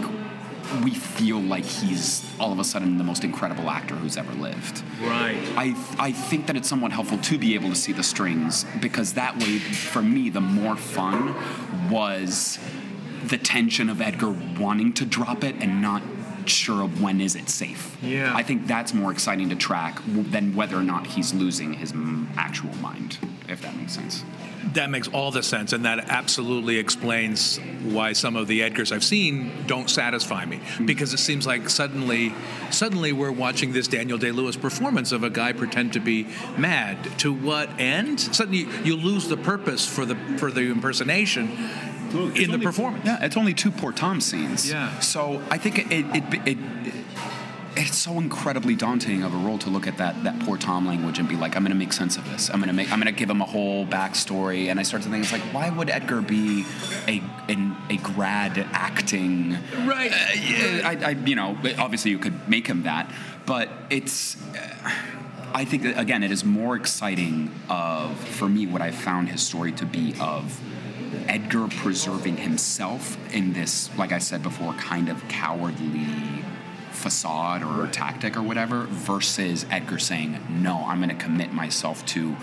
we 0.82 0.94
feel 0.94 1.40
like 1.40 1.64
he's 1.64 2.30
all 2.40 2.52
of 2.52 2.58
a 2.58 2.64
sudden 2.64 2.96
the 2.96 3.04
most 3.04 3.24
incredible 3.24 3.68
actor 3.68 3.94
who's 3.94 4.16
ever 4.16 4.32
lived. 4.32 4.82
Right. 5.02 5.38
I, 5.56 5.74
I 5.98 6.12
think 6.12 6.46
that 6.46 6.56
it's 6.56 6.68
somewhat 6.68 6.92
helpful 6.92 7.18
to 7.18 7.38
be 7.38 7.54
able 7.54 7.68
to 7.68 7.74
see 7.74 7.92
the 7.92 8.02
strings 8.02 8.64
because 8.80 9.14
that 9.14 9.36
way, 9.38 9.58
for 9.58 10.02
me, 10.02 10.30
the 10.30 10.40
more 10.40 10.76
fun 10.76 11.34
was 11.90 12.58
the 13.24 13.38
tension 13.38 13.88
of 13.88 14.00
Edgar 14.00 14.30
wanting 14.58 14.92
to 14.94 15.04
drop 15.04 15.44
it 15.44 15.56
and 15.60 15.80
not 15.82 16.02
sure 16.48 16.82
of 16.82 17.02
when 17.02 17.20
is 17.20 17.36
it 17.36 17.48
safe. 17.48 17.96
Yeah. 18.02 18.32
I 18.34 18.42
think 18.42 18.66
that's 18.66 18.94
more 18.94 19.12
exciting 19.12 19.48
to 19.50 19.56
track 19.56 20.00
than 20.06 20.54
whether 20.54 20.76
or 20.76 20.82
not 20.82 21.06
he's 21.06 21.34
losing 21.34 21.74
his 21.74 21.92
m- 21.92 22.28
actual 22.36 22.74
mind, 22.76 23.18
if 23.48 23.62
that 23.62 23.76
makes 23.76 23.94
sense. 23.94 24.24
That 24.74 24.90
makes 24.90 25.08
all 25.08 25.30
the 25.32 25.42
sense, 25.42 25.72
and 25.72 25.84
that 25.84 26.08
absolutely 26.08 26.78
explains 26.78 27.58
why 27.82 28.12
some 28.12 28.36
of 28.36 28.46
the 28.46 28.60
Edgars 28.60 28.92
I've 28.92 29.02
seen 29.02 29.52
don't 29.66 29.90
satisfy 29.90 30.44
me. 30.44 30.60
Hmm. 30.76 30.86
Because 30.86 31.12
it 31.12 31.18
seems 31.18 31.46
like 31.46 31.68
suddenly, 31.68 32.32
suddenly 32.70 33.12
we're 33.12 33.32
watching 33.32 33.72
this 33.72 33.88
Daniel 33.88 34.18
Day 34.18 34.30
Lewis 34.30 34.56
performance 34.56 35.10
of 35.10 35.24
a 35.24 35.30
guy 35.30 35.52
pretend 35.52 35.92
to 35.94 36.00
be 36.00 36.28
mad. 36.56 37.18
To 37.18 37.32
what 37.32 37.68
end? 37.80 38.20
Suddenly 38.20 38.68
you 38.84 38.96
lose 38.96 39.28
the 39.28 39.36
purpose 39.36 39.84
for 39.84 40.06
the 40.06 40.14
for 40.38 40.50
the 40.50 40.62
impersonation 40.70 41.48
in 42.12 42.50
the 42.50 42.58
performance. 42.58 43.04
Yeah, 43.04 43.24
it's 43.24 43.36
only 43.36 43.54
two 43.54 43.70
poor 43.70 43.92
Tom 43.92 44.20
scenes. 44.20 44.70
Yeah. 44.70 44.98
So 45.00 45.42
I 45.50 45.58
think 45.58 45.78
it 45.78 45.92
it, 45.92 46.06
it, 46.14 46.48
it 46.48 46.58
it's 47.74 47.96
so 47.96 48.18
incredibly 48.18 48.74
daunting 48.74 49.22
of 49.22 49.32
a 49.32 49.36
role 49.36 49.58
to 49.58 49.70
look 49.70 49.86
at 49.86 49.96
that 49.98 50.22
that 50.24 50.38
poor 50.40 50.56
Tom 50.56 50.86
language 50.86 51.18
and 51.18 51.28
be 51.28 51.36
like, 51.36 51.56
I'm 51.56 51.62
going 51.62 51.72
to 51.72 51.78
make 51.78 51.92
sense 51.92 52.16
of 52.16 52.28
this. 52.30 52.50
I'm 52.50 52.56
going 52.56 52.68
to 52.68 52.74
make 52.74 52.92
I'm 52.92 53.00
to 53.02 53.12
give 53.12 53.30
him 53.30 53.40
a 53.40 53.46
whole 53.46 53.86
backstory. 53.86 54.68
And 54.68 54.78
I 54.78 54.82
start 54.82 55.02
to 55.04 55.08
think 55.08 55.24
it's 55.24 55.32
like, 55.32 55.42
why 55.54 55.70
would 55.70 55.90
Edgar 55.90 56.20
be 56.20 56.64
a 57.08 57.22
an, 57.48 57.76
a 57.88 57.96
grad 57.98 58.58
acting? 58.72 59.56
Right. 59.86 60.12
Uh, 60.12 60.88
I, 60.88 60.98
I 61.04 61.10
you 61.10 61.36
know 61.36 61.58
obviously 61.78 62.10
you 62.10 62.18
could 62.18 62.48
make 62.48 62.66
him 62.66 62.82
that, 62.84 63.10
but 63.46 63.70
it's. 63.90 64.36
Uh, 64.54 64.90
I 65.54 65.66
think 65.66 65.84
again, 65.84 66.22
it 66.22 66.30
is 66.30 66.44
more 66.44 66.76
exciting 66.76 67.50
of 67.68 68.18
for 68.28 68.48
me 68.48 68.66
what 68.66 68.80
I 68.80 68.90
found 68.90 69.28
his 69.28 69.42
story 69.42 69.72
to 69.72 69.84
be 69.84 70.14
of 70.18 70.58
Edgar 71.28 71.68
preserving 71.68 72.36
himself 72.38 73.16
in 73.34 73.52
this, 73.52 73.90
like 73.96 74.12
I 74.12 74.18
said 74.18 74.42
before, 74.42 74.72
kind 74.74 75.08
of 75.08 75.26
cowardly 75.28 76.06
facade 76.90 77.62
or 77.62 77.86
tactic 77.88 78.36
or 78.36 78.42
whatever, 78.42 78.84
versus 78.84 79.66
Edgar 79.70 79.98
saying, 79.98 80.38
No, 80.50 80.84
I'm 80.86 80.98
going 80.98 81.08
to 81.08 81.14
commit 81.22 81.52
myself 81.52 82.04
to 82.06 82.36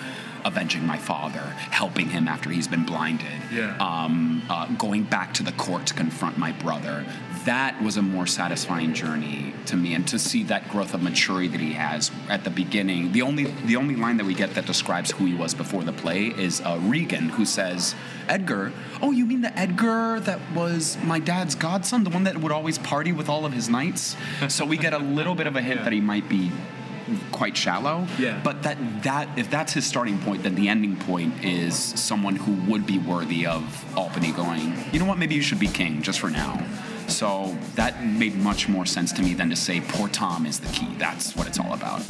avenging 0.46 0.86
my 0.86 0.98
father, 0.98 1.40
helping 1.72 2.10
him 2.10 2.28
after 2.28 2.50
he's 2.50 2.68
been 2.68 2.86
blinded, 2.86 3.28
Yeah. 3.52 3.76
um, 3.80 4.42
uh, 4.50 4.68
going 4.78 5.04
back 5.04 5.34
to 5.36 5.44
the 5.44 5.52
court 5.54 5.86
to 5.88 5.94
confront 5.94 6.38
my 6.38 6.52
brother. 6.54 7.06
That 7.46 7.82
was 7.82 7.98
a 7.98 8.02
more 8.02 8.28
satisfying 8.28 8.94
journey 8.94 9.54
to 9.68 9.78
me, 9.78 9.94
and 9.94 10.08
to 10.08 10.20
see 10.20 10.44
that 10.44 10.70
growth 10.70 10.94
of 10.94 11.02
maturity 11.02 11.48
that 11.48 11.60
he 11.60 11.74
has 11.74 12.12
at 12.28 12.44
the 12.44 12.50
beginning. 12.50 13.12
The 13.12 13.22
only 13.22 13.46
the 13.66 13.76
only 13.76 13.96
line 13.96 14.18
that 14.18 14.26
we 14.26 14.34
get 14.34 14.56
that 14.56 14.66
describes 14.66 15.12
who 15.12 15.26
he 15.26 15.34
was 15.34 15.54
before 15.54 15.84
the 15.84 15.94
play 15.94 16.28
is 16.28 16.62
uh, 16.62 16.80
Regan, 16.82 17.30
who 17.30 17.46
says, 17.46 17.96
"Edgar, 18.28 18.72
oh, 19.02 19.12
you 19.12 19.26
mean 19.26 19.42
the 19.42 19.58
Edgar 19.58 20.20
that 20.22 20.40
was 20.54 20.98
my 21.04 21.20
dad's 21.20 21.56
godson, 21.56 22.04
the 22.04 22.10
one 22.10 22.24
that 22.24 22.38
would 22.38 22.52
always 22.52 22.78
party 22.78 23.12
with 23.12 23.30
all 23.30 23.46
of 23.46 23.54
his 23.54 23.70
knights?" 23.70 24.16
so 24.48 24.66
we 24.66 24.78
get 24.78 24.94
a 24.94 25.00
little 25.00 25.36
bit 25.36 25.48
of 25.48 25.56
a 25.56 25.62
hint 25.62 25.84
that 25.84 25.94
he 25.94 26.02
might 26.02 26.28
be 26.28 26.52
quite 27.32 27.56
shallow. 27.58 28.08
Yeah. 28.18 28.40
But 28.44 28.64
that 28.64 29.04
that 29.04 29.38
if 29.38 29.50
that's 29.50 29.74
his 29.74 29.86
starting 29.86 30.20
point, 30.20 30.44
then 30.44 30.56
the 30.56 30.68
ending 30.68 30.96
point 30.96 31.44
is 31.44 31.76
someone 31.76 32.36
who 32.36 32.54
would 32.72 32.86
be 32.86 32.98
worthy 32.98 33.46
of 33.46 33.98
Albany 33.98 34.32
going. 34.32 34.74
You 34.92 35.00
know 35.00 35.06
what? 35.06 35.18
Maybe 35.18 35.36
you 35.36 35.42
should 35.42 35.60
be 35.60 35.68
king 35.68 36.02
just 36.02 36.20
for 36.20 36.30
now. 36.30 36.66
So 37.10 37.58
that 37.76 38.06
made 38.06 38.36
much 38.36 38.70
more 38.70 38.86
sense 38.86 39.12
to 39.14 39.22
me 39.22 39.34
than 39.34 39.50
to 39.50 39.56
say 39.56 39.82
poor 39.82 40.08
Tom 40.08 40.46
is 40.46 40.60
the 40.60 40.72
key. 40.72 40.88
That's 40.98 41.36
what 41.36 41.48
it's 41.48 41.60
all 41.60 41.74
about. 41.74 42.02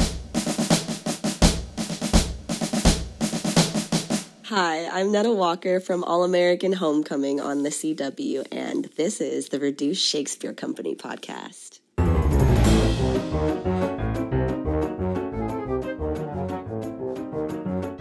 Hi, 4.45 4.87
I'm 4.87 5.11
Netta 5.11 5.31
Walker 5.31 5.79
from 5.79 6.03
All 6.03 6.23
American 6.23 6.73
Homecoming 6.73 7.39
on 7.39 7.63
the 7.63 7.69
CW, 7.69 8.47
and 8.51 8.85
this 8.97 9.21
is 9.21 9.49
the 9.49 9.59
Reduced 9.59 10.03
Shakespeare 10.03 10.53
Company 10.53 10.95
podcast. 10.95 11.78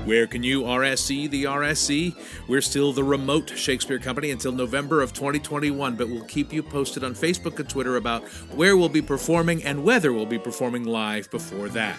Where 0.08 0.26
can 0.26 0.42
you 0.42 0.62
RSC 0.62 1.28
the 1.28 1.44
RSC? 1.44 2.16
We're 2.48 2.62
still 2.62 2.94
the 2.94 3.04
remote 3.04 3.50
Shakespeare 3.54 3.98
Company 3.98 4.30
until 4.30 4.52
November 4.52 5.02
of 5.02 5.12
2021, 5.12 5.96
but 5.96 6.08
we'll 6.08 6.24
keep 6.24 6.50
you 6.50 6.62
posted 6.62 7.04
on 7.04 7.12
Facebook 7.12 7.58
and 7.60 7.68
Twitter 7.68 7.96
about 7.96 8.26
where 8.54 8.74
we'll 8.74 8.88
be 8.88 9.02
performing 9.02 9.62
and 9.64 9.84
whether 9.84 10.10
we'll 10.10 10.24
be 10.24 10.38
performing 10.38 10.84
live 10.84 11.30
before 11.30 11.68
that. 11.68 11.98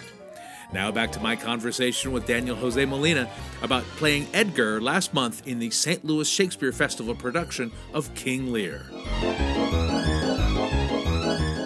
Now 0.72 0.90
back 0.90 1.12
to 1.12 1.20
my 1.20 1.36
conversation 1.36 2.10
with 2.10 2.26
Daniel 2.26 2.56
Jose 2.56 2.84
Molina 2.84 3.30
about 3.62 3.84
playing 3.84 4.26
Edgar 4.34 4.80
last 4.80 5.14
month 5.14 5.46
in 5.46 5.60
the 5.60 5.70
St. 5.70 6.04
Louis 6.04 6.28
Shakespeare 6.28 6.72
Festival 6.72 7.14
production 7.14 7.70
of 7.94 8.12
King 8.16 8.52
Lear. 8.52 8.86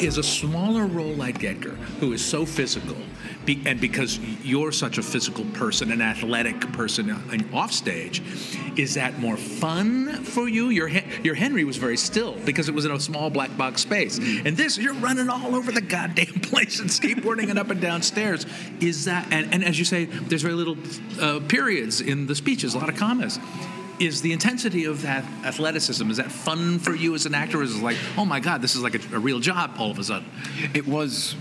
is 0.05 0.19
a 0.19 0.23
smaller 0.23 0.87
role 0.87 1.15
like 1.15 1.43
Edgar, 1.43 1.77
who 1.99 2.13
is 2.13 2.23
so 2.23 2.45
physical, 2.45 2.97
be, 3.45 3.63
and 3.67 3.81
because 3.81 4.19
you're 4.43 4.73
such 4.73 4.99
a 4.99 5.03
physical 5.03 5.45
person, 5.47 5.93
an 5.93 6.01
athletic 6.01 6.61
person 6.73 7.11
on 7.11 7.49
off 7.53 7.73
stage, 7.73 8.23
is 8.77 8.95
that 8.95 9.19
more 9.19 9.37
fun 9.37 10.25
for 10.25 10.49
you? 10.49 10.71
Your 10.71 10.89
your 11.23 11.35
Henry 11.35 11.65
was 11.65 11.77
very 11.77 11.97
still 11.97 12.37
because 12.45 12.69
it 12.69 12.75
was 12.75 12.85
in 12.85 12.91
a 12.91 13.01
small 13.01 13.31
black 13.31 13.57
box 13.57 13.83
space, 13.83 14.19
and 14.19 14.57
this 14.57 14.79
you're 14.79 14.95
running 14.95 15.29
all 15.29 15.55
over 15.55 15.73
the 15.73 15.81
goddamn 15.81 16.27
place 16.43 16.81
and 16.81 16.89
skateboarding 16.91 17.51
and 17.51 17.59
up 17.59 17.71
and 17.71 17.81
down 17.81 18.03
stairs. 18.03 18.47
Is 18.81 19.05
that 19.05 19.27
and, 19.33 19.53
and 19.53 19.65
as 19.65 19.79
you 19.79 19.85
say, 19.85 20.07
there's 20.07 20.43
very 20.43 20.55
little 20.55 20.77
uh, 21.21 21.41
periods 21.47 22.01
in 22.01 22.27
the 22.27 22.35
speeches, 22.35 22.75
a 22.75 22.79
lot 22.79 22.89
of 22.89 22.97
commas. 22.97 23.39
Is 24.01 24.23
the 24.23 24.33
intensity 24.33 24.87
of 24.87 25.03
that 25.03 25.25
athleticism 25.45 26.11
is 26.11 26.17
that 26.17 26.33
fun 26.33 26.81
for 26.81 26.97
you 26.97 27.15
as 27.15 27.27
an 27.27 27.35
actor? 27.35 27.63
Is 27.63 27.77
it 27.77 27.83
like 27.83 27.97
oh 28.17 28.25
my 28.25 28.41
god 28.41 28.61
this 28.61 28.75
is 28.75 28.83
like 28.83 28.95
a, 28.95 29.17
a 29.17 29.19
real 29.19 29.39
job 29.39 29.77
all 29.79 29.91
of 29.91 29.99
a 29.99 30.05
sudden? 30.05 30.29
It 30.75 30.87
was 30.87 31.37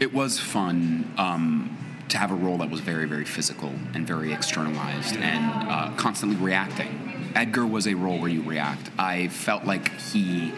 it 0.00 0.12
was 0.12 0.40
fun 0.40 1.12
um, 1.18 1.76
to 2.08 2.18
have 2.18 2.32
a 2.32 2.34
role 2.34 2.58
that 2.58 2.70
was 2.70 2.80
very 2.80 3.06
very 3.06 3.24
physical 3.24 3.72
and 3.94 4.06
very 4.06 4.32
externalized 4.32 5.16
and 5.16 5.70
uh, 5.70 5.92
constantly 5.96 6.36
reacting. 6.36 7.32
Edgar 7.34 7.66
was 7.66 7.86
a 7.86 7.94
role 7.94 8.18
where 8.18 8.30
you 8.30 8.42
react. 8.42 8.90
I 8.98 9.28
felt 9.28 9.64
like 9.64 9.92
he 10.00 10.52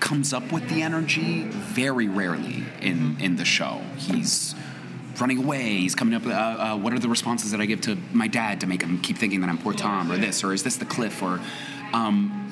comes 0.00 0.32
up 0.32 0.52
with 0.52 0.68
the 0.68 0.82
energy 0.82 1.42
very 1.42 2.08
rarely 2.08 2.64
in 2.80 3.16
in 3.20 3.36
the 3.36 3.44
show. 3.44 3.82
He's 3.96 4.54
running 5.20 5.38
away. 5.38 5.76
He's 5.76 5.94
coming 5.94 6.14
up. 6.14 6.26
Uh, 6.26 6.30
uh, 6.30 6.76
what 6.76 6.92
are 6.92 6.98
the 6.98 7.08
responses 7.08 7.50
that 7.50 7.60
I 7.60 7.66
give 7.66 7.80
to 7.82 7.96
my 8.12 8.28
dad 8.28 8.60
to 8.60 8.66
make 8.66 8.82
him 8.82 9.00
keep 9.00 9.18
thinking 9.18 9.40
that 9.42 9.50
I'm 9.50 9.58
poor 9.58 9.72
Tom, 9.72 10.10
or 10.10 10.16
this, 10.16 10.42
or 10.42 10.52
is 10.52 10.62
this 10.62 10.76
the 10.76 10.86
cliff, 10.86 11.22
or 11.22 11.40
um, 11.92 12.50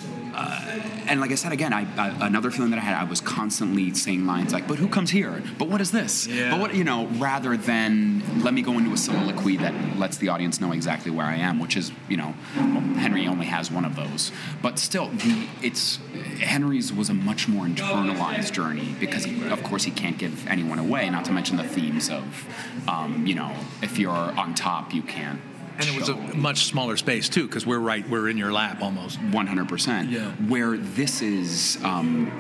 and 1.07 1.21
like 1.21 1.31
I 1.31 1.35
said 1.35 1.53
again, 1.53 1.73
I, 1.73 1.87
I, 1.97 2.27
another 2.27 2.51
feeling 2.51 2.71
that 2.71 2.79
I 2.79 2.83
had, 2.83 2.95
I 2.95 3.05
was 3.05 3.21
constantly 3.21 3.93
saying 3.95 4.27
lines 4.27 4.53
like, 4.53 4.67
"But 4.69 4.79
who 4.79 4.89
comes 4.89 5.11
here? 5.11 5.43
But 5.59 5.69
what 5.69 5.81
is 5.81 5.91
this? 5.91 6.27
Yeah. 6.27 6.51
But 6.51 6.61
what 6.61 6.75
you 6.75 6.85
know?" 6.85 7.07
Rather 7.19 7.57
than 7.57 8.23
let 8.43 8.55
me 8.55 8.63
go 8.63 8.79
into 8.79 8.93
a 8.93 8.97
soliloquy 8.97 9.57
that 9.59 9.75
lets 9.99 10.17
the 10.17 10.29
audience 10.29 10.61
know 10.61 10.73
exactly 10.73 11.11
where 11.11 11.27
I 11.27 11.37
am, 11.37 11.59
which 11.59 11.77
is 11.77 11.93
you 12.09 12.17
know, 12.17 12.35
well, 12.57 12.81
Henry 12.97 13.27
only 13.27 13.47
has 13.47 13.71
one 13.71 13.85
of 13.85 13.97
those. 13.97 14.33
But 14.61 14.79
still, 14.79 15.09
the, 15.09 15.47
it's 15.63 15.99
Henry's 16.41 16.93
was 16.93 17.09
a 17.11 17.15
much 17.15 17.49
more 17.49 17.67
internalized 17.67 18.53
journey 18.53 18.95
because, 18.99 19.27
of 19.51 19.63
course, 19.63 19.85
he 19.85 19.91
can't 19.91 20.19
give 20.19 20.47
anyone 20.49 20.79
away. 20.79 21.09
Not 21.11 21.25
to 21.27 21.33
mention 21.33 21.57
the 21.57 21.65
themes 21.65 22.11
of, 22.11 22.47
um, 22.89 23.27
you 23.27 23.35
know, 23.35 23.55
if 23.83 23.99
you're 23.99 24.11
on 24.11 24.55
top, 24.55 24.93
you 24.93 25.03
can't. 25.03 25.41
And 25.79 25.89
it 25.89 25.95
was 25.99 26.09
a 26.09 26.15
much 26.37 26.65
smaller 26.67 26.97
space 26.97 27.29
too 27.29 27.47
because 27.47 27.67
we're 27.67 27.79
right 27.79 28.09
we're 28.09 28.29
in 28.29 28.37
your 28.37 28.53
lap 28.53 28.83
almost 28.83 29.19
100%. 29.21 30.11
Yeah. 30.11 30.31
Where 30.49 30.77
this 30.77 31.23
is 31.23 31.79
um, 31.83 32.31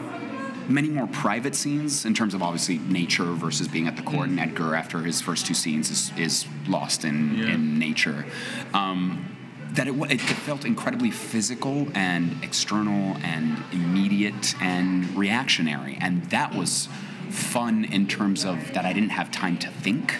many 0.68 0.88
more 0.88 1.06
private 1.08 1.54
scenes 1.54 2.04
in 2.04 2.14
terms 2.14 2.34
of 2.34 2.42
obviously 2.42 2.78
nature 2.78 3.24
versus 3.32 3.68
being 3.68 3.88
at 3.88 3.96
the 3.96 4.02
court. 4.02 4.28
And 4.28 4.38
Edgar, 4.38 4.74
after 4.74 4.98
his 5.00 5.20
first 5.20 5.46
two 5.46 5.54
scenes, 5.54 5.90
is, 5.90 6.12
is 6.16 6.46
lost 6.68 7.04
in, 7.04 7.36
Yeah. 7.38 7.54
in 7.54 7.78
nature. 7.78 8.26
Um, 8.74 9.28
that 9.72 9.88
it, 9.88 9.94
it 10.10 10.20
felt 10.20 10.66
incredibly 10.66 11.10
physical 11.10 11.88
and 11.94 12.36
external 12.44 13.16
and 13.24 13.56
immediate 13.72 14.54
and 14.60 15.08
reactionary, 15.16 15.96
and 15.98 16.22
that 16.24 16.54
was 16.54 16.88
fun 17.30 17.86
in 17.86 18.06
terms 18.06 18.44
of 18.44 18.74
that 18.74 18.84
I 18.84 18.92
didn't 18.92 19.10
have 19.10 19.30
time 19.30 19.56
to 19.58 19.68
think, 19.68 20.18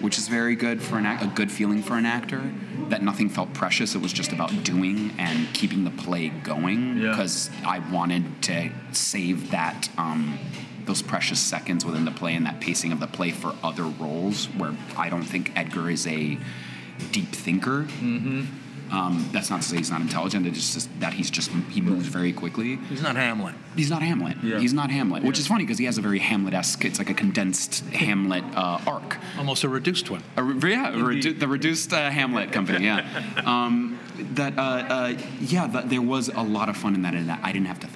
which 0.00 0.18
is 0.18 0.28
very 0.28 0.54
good 0.56 0.82
for 0.82 0.98
an 0.98 1.06
act, 1.06 1.22
a 1.22 1.26
good 1.26 1.50
feeling 1.50 1.82
for 1.82 1.94
an 1.94 2.06
actor. 2.06 2.42
That 2.88 3.02
nothing 3.02 3.28
felt 3.28 3.52
precious. 3.52 3.94
It 3.94 4.00
was 4.02 4.12
just 4.12 4.32
about 4.32 4.62
doing 4.62 5.12
and 5.18 5.52
keeping 5.52 5.84
the 5.84 5.90
play 5.90 6.28
going 6.28 6.98
Yeah. 6.98 7.10
because 7.10 7.50
I 7.64 7.80
wanted 7.80 8.42
to 8.42 8.70
save 8.92 9.50
that. 9.50 9.88
Um, 9.98 10.38
those 10.84 11.02
precious 11.02 11.40
seconds 11.40 11.84
within 11.84 12.04
the 12.04 12.12
play 12.12 12.36
and 12.36 12.46
that 12.46 12.60
pacing 12.60 12.92
of 12.92 13.00
the 13.00 13.08
play 13.08 13.32
for 13.32 13.56
other 13.60 13.82
roles 13.82 14.46
where 14.50 14.72
I 14.96 15.08
don't 15.08 15.24
think 15.24 15.50
Edgar 15.56 15.90
is 15.90 16.06
a 16.06 16.38
deep 17.10 17.30
thinker. 17.30 17.82
Mm-hmm. 18.00 18.44
Um, 18.92 19.28
that's 19.32 19.50
not 19.50 19.62
to 19.62 19.68
say 19.68 19.76
he's 19.78 19.90
not 19.90 20.00
intelligent. 20.00 20.46
It's 20.46 20.74
just 20.74 21.00
that 21.00 21.12
he's 21.14 21.30
just 21.30 21.50
he 21.70 21.80
moves 21.80 22.06
very 22.06 22.32
quickly. 22.32 22.76
He's 22.88 23.02
not 23.02 23.16
Hamlet. 23.16 23.54
He's 23.74 23.90
not 23.90 24.02
Hamlet. 24.02 24.36
Yeah. 24.42 24.58
He's 24.58 24.72
not 24.72 24.90
Hamlet, 24.90 25.22
which 25.24 25.38
is 25.38 25.46
funny 25.46 25.64
because 25.64 25.78
he 25.78 25.84
has 25.86 25.98
a 25.98 26.02
very 26.02 26.18
Hamlet-esque. 26.18 26.84
It's 26.84 26.98
like 26.98 27.10
a 27.10 27.14
condensed 27.14 27.84
Hamlet 27.86 28.44
uh, 28.54 28.80
arc. 28.86 29.18
Almost 29.38 29.64
a 29.64 29.68
reduced 29.68 30.10
one. 30.10 30.22
A 30.36 30.42
re- 30.42 30.70
yeah, 30.72 30.92
redu- 30.92 31.38
the 31.38 31.48
reduced 31.48 31.92
uh, 31.92 32.10
Hamlet 32.10 32.52
company. 32.52 32.84
Yeah, 32.84 33.06
um, 33.44 33.98
that 34.34 34.56
uh, 34.58 34.60
uh, 34.62 35.18
yeah, 35.40 35.66
that 35.68 35.88
there 35.90 36.02
was 36.02 36.28
a 36.28 36.42
lot 36.42 36.68
of 36.68 36.76
fun 36.76 36.94
in 36.94 37.02
that. 37.02 37.14
And 37.14 37.30
I 37.30 37.52
didn't 37.52 37.66
have 37.68 37.80
to 37.80 37.86
think. 37.86 37.95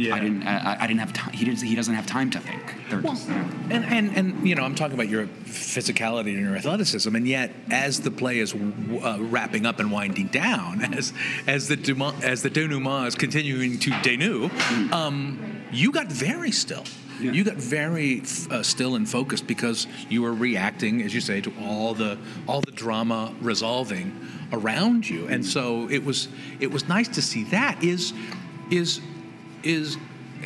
Yeah. 0.00 0.14
I 0.14 0.20
didn't. 0.20 0.42
I, 0.46 0.78
I 0.80 0.86
didn't 0.86 1.00
have 1.00 1.12
time. 1.12 1.32
He 1.32 1.44
didn't. 1.44 1.62
He 1.62 1.74
doesn't 1.74 1.94
have 1.94 2.06
time 2.06 2.30
to 2.30 2.40
think. 2.40 2.74
They're 2.88 3.00
Well, 3.00 3.12
just, 3.12 3.28
and, 3.28 3.84
and, 3.84 4.16
and 4.16 4.48
you 4.48 4.54
know, 4.54 4.62
I'm 4.62 4.74
talking 4.74 4.94
about 4.94 5.08
your 5.08 5.26
physicality 5.44 6.34
and 6.34 6.40
your 6.40 6.56
athleticism, 6.56 7.14
and 7.14 7.28
yet 7.28 7.52
as 7.70 8.00
the 8.00 8.10
play 8.10 8.38
is 8.38 8.54
uh, 8.54 9.18
wrapping 9.20 9.66
up 9.66 9.78
and 9.78 9.92
winding 9.92 10.28
down, 10.28 10.82
as 10.94 11.12
as 11.46 11.68
the 11.68 11.76
denouement, 11.76 12.22
as 12.24 12.42
the 12.42 12.50
denouement 12.50 13.08
is 13.08 13.14
continuing 13.14 13.78
to 13.80 13.90
denou, 13.90 14.92
um, 14.92 15.62
you 15.70 15.92
got 15.92 16.06
very 16.10 16.50
still. 16.50 16.84
Yeah. 17.20 17.32
You 17.32 17.44
got 17.44 17.56
very 17.56 18.22
uh, 18.50 18.62
still 18.62 18.94
and 18.94 19.06
focused 19.06 19.46
because 19.46 19.86
you 20.08 20.22
were 20.22 20.32
reacting, 20.32 21.02
as 21.02 21.14
you 21.14 21.20
say, 21.20 21.42
to 21.42 21.52
all 21.60 21.92
the 21.92 22.16
all 22.48 22.62
the 22.62 22.72
drama 22.72 23.34
resolving 23.42 24.18
around 24.52 25.08
you, 25.08 25.26
and 25.28 25.44
so 25.44 25.88
it 25.90 26.02
was 26.02 26.28
it 26.60 26.70
was 26.70 26.88
nice 26.88 27.08
to 27.08 27.22
see 27.22 27.44
that. 27.44 27.84
Is 27.84 28.14
is 28.70 29.00
is 29.62 29.96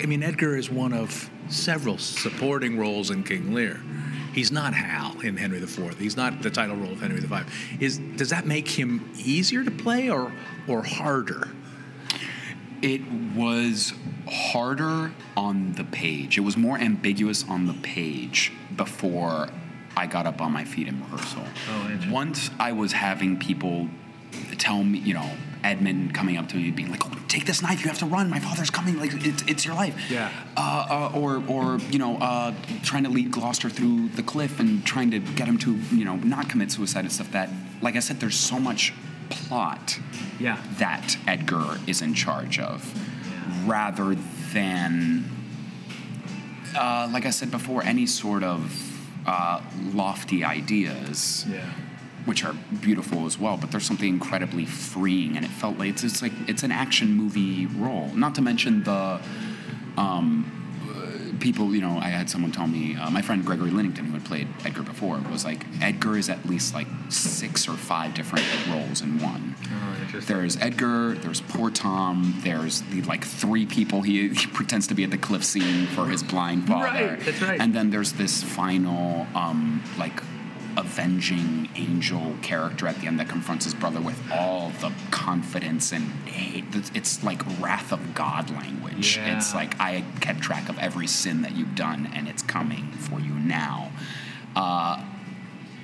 I 0.00 0.06
mean 0.06 0.22
Edgar 0.22 0.56
is 0.56 0.70
one 0.70 0.92
of 0.92 1.30
several 1.48 1.98
supporting 1.98 2.78
roles 2.78 3.10
in 3.10 3.22
King 3.22 3.54
Lear. 3.54 3.80
He's 4.32 4.50
not 4.50 4.74
Hal 4.74 5.20
in 5.20 5.36
Henry 5.36 5.58
IV. 5.58 5.98
He's 5.98 6.16
not 6.16 6.42
the 6.42 6.50
title 6.50 6.76
role 6.76 6.92
of 6.92 7.00
Henry 7.00 7.20
V. 7.20 7.36
Is 7.80 7.98
does 7.98 8.30
that 8.30 8.46
make 8.46 8.68
him 8.68 9.12
easier 9.16 9.64
to 9.64 9.70
play 9.70 10.10
or 10.10 10.32
or 10.66 10.82
harder? 10.82 11.48
It 12.82 13.00
was 13.34 13.94
harder 14.28 15.12
on 15.36 15.72
the 15.74 15.84
page. 15.84 16.36
It 16.36 16.42
was 16.42 16.56
more 16.56 16.76
ambiguous 16.76 17.44
on 17.48 17.66
the 17.66 17.74
page 17.74 18.52
before 18.76 19.48
I 19.96 20.06
got 20.06 20.26
up 20.26 20.40
on 20.40 20.52
my 20.52 20.64
feet 20.64 20.88
in 20.88 21.00
rehearsal. 21.00 21.44
Oh. 21.70 21.98
Once 22.10 22.50
I 22.58 22.72
was 22.72 22.92
having 22.92 23.38
people 23.38 23.88
tell 24.58 24.82
me, 24.82 24.98
you 24.98 25.14
know, 25.14 25.30
Edmund 25.64 26.14
coming 26.14 26.36
up 26.36 26.48
to 26.50 26.56
me 26.56 26.70
being 26.70 26.90
like, 26.90 27.04
"Oh, 27.06 27.18
take 27.26 27.46
this 27.46 27.62
knife! 27.62 27.82
You 27.82 27.88
have 27.88 27.98
to 27.98 28.06
run! 28.06 28.28
My 28.30 28.38
father's 28.38 28.70
coming! 28.70 28.98
Like, 28.98 29.12
it's, 29.14 29.42
it's 29.48 29.64
your 29.64 29.74
life." 29.74 29.96
Yeah. 30.10 30.30
Uh, 30.56 31.10
uh, 31.14 31.18
or, 31.18 31.42
or 31.48 31.78
you 31.90 31.98
know, 31.98 32.18
uh, 32.18 32.52
trying 32.82 33.04
to 33.04 33.10
lead 33.10 33.30
Gloucester 33.32 33.70
through 33.70 34.08
the 34.10 34.22
cliff 34.22 34.60
and 34.60 34.84
trying 34.84 35.10
to 35.12 35.18
get 35.20 35.48
him 35.48 35.58
to, 35.58 35.74
you 35.92 36.04
know, 36.04 36.16
not 36.16 36.48
commit 36.48 36.70
suicide 36.70 37.00
and 37.00 37.12
stuff. 37.12 37.32
That, 37.32 37.48
like 37.80 37.96
I 37.96 38.00
said, 38.00 38.20
there's 38.20 38.38
so 38.38 38.60
much 38.60 38.92
plot 39.30 39.98
Yeah. 40.38 40.58
that 40.78 41.16
Edgar 41.26 41.78
is 41.86 42.02
in 42.02 42.12
charge 42.14 42.58
of, 42.58 42.84
rather 43.66 44.14
than, 44.52 45.24
uh, 46.76 47.08
like 47.12 47.24
I 47.26 47.30
said 47.30 47.50
before, 47.50 47.82
any 47.82 48.06
sort 48.06 48.44
of 48.44 48.60
uh, 49.26 49.60
lofty 49.94 50.44
ideas, 50.44 51.46
Yeah. 51.48 51.70
Which 52.24 52.44
are 52.44 52.54
beautiful 52.80 53.26
as 53.26 53.38
well. 53.38 53.56
But 53.56 53.70
there's 53.70 53.84
something 53.84 54.08
incredibly 54.08 54.64
freeing, 54.64 55.36
and 55.36 55.44
it 55.44 55.50
felt 55.50 55.78
like 55.78 55.90
it's, 55.90 56.04
it's 56.04 56.22
like 56.22 56.32
it's 56.48 56.62
an 56.62 56.72
action 56.72 57.12
movie 57.12 57.66
role. 57.66 58.08
Not 58.14 58.34
to 58.36 58.42
mention 58.42 58.82
the. 58.84 59.20
Um, 59.96 60.50
People, 61.40 61.74
you 61.74 61.80
know, 61.82 61.98
I 61.98 62.08
had 62.08 62.30
someone 62.30 62.52
tell 62.52 62.66
me, 62.66 62.96
uh, 62.96 63.10
my 63.10 63.20
friend 63.20 63.44
Gregory 63.44 63.70
Linington, 63.70 64.06
who 64.06 64.12
had 64.14 64.24
played 64.24 64.48
Edgar 64.64 64.82
before, 64.82 65.18
was 65.30 65.44
like, 65.44 65.66
Edgar 65.82 66.16
is 66.16 66.30
at 66.30 66.46
least 66.46 66.74
like 66.74 66.86
six 67.10 67.68
or 67.68 67.72
five 67.72 68.14
different 68.14 68.46
roles 68.68 69.02
in 69.02 69.18
one. 69.20 69.54
Oh. 69.64 70.20
There's 70.20 70.56
Edgar, 70.56 71.14
there's 71.14 71.40
Poor 71.40 71.70
Tom, 71.70 72.40
there's 72.44 72.82
the 72.82 73.02
like 73.02 73.24
three 73.24 73.66
people 73.66 74.02
he, 74.02 74.28
he 74.34 74.46
pretends 74.46 74.86
to 74.86 74.94
be 74.94 75.04
at 75.04 75.10
the 75.10 75.18
cliff 75.18 75.44
scene 75.44 75.86
for 75.88 76.06
his 76.06 76.22
blind 76.22 76.66
father. 76.66 77.08
Right, 77.08 77.20
that's 77.20 77.42
right. 77.42 77.60
And 77.60 77.74
then 77.74 77.90
there's 77.90 78.12
this 78.12 78.42
final, 78.42 79.26
um, 79.34 79.82
like, 79.98 80.22
avenging 80.76 81.68
angel 81.76 82.36
character 82.42 82.86
at 82.86 83.00
the 83.00 83.06
end 83.06 83.18
that 83.20 83.28
confronts 83.28 83.64
his 83.64 83.74
brother 83.74 84.00
with 84.00 84.20
all 84.32 84.70
the 84.80 84.92
confidence 85.10 85.92
and 85.92 86.04
hate. 86.26 86.64
It's- 86.68 86.90
It's 86.94 87.22
like 87.24 87.42
wrath 87.60 87.92
of 87.92 88.14
God 88.14 88.50
language. 88.50 89.16
Yeah. 89.16 89.36
It's 89.36 89.54
like, 89.54 89.78
I 89.80 90.04
kept 90.20 90.40
track 90.40 90.68
of 90.68 90.78
every 90.78 91.06
sin 91.06 91.42
that 91.42 91.54
you've 91.56 91.74
done, 91.74 92.08
and 92.14 92.28
it's 92.28 92.42
coming 92.42 92.90
for 92.92 93.20
you 93.20 93.32
now. 93.34 93.90
Uh, 94.56 95.02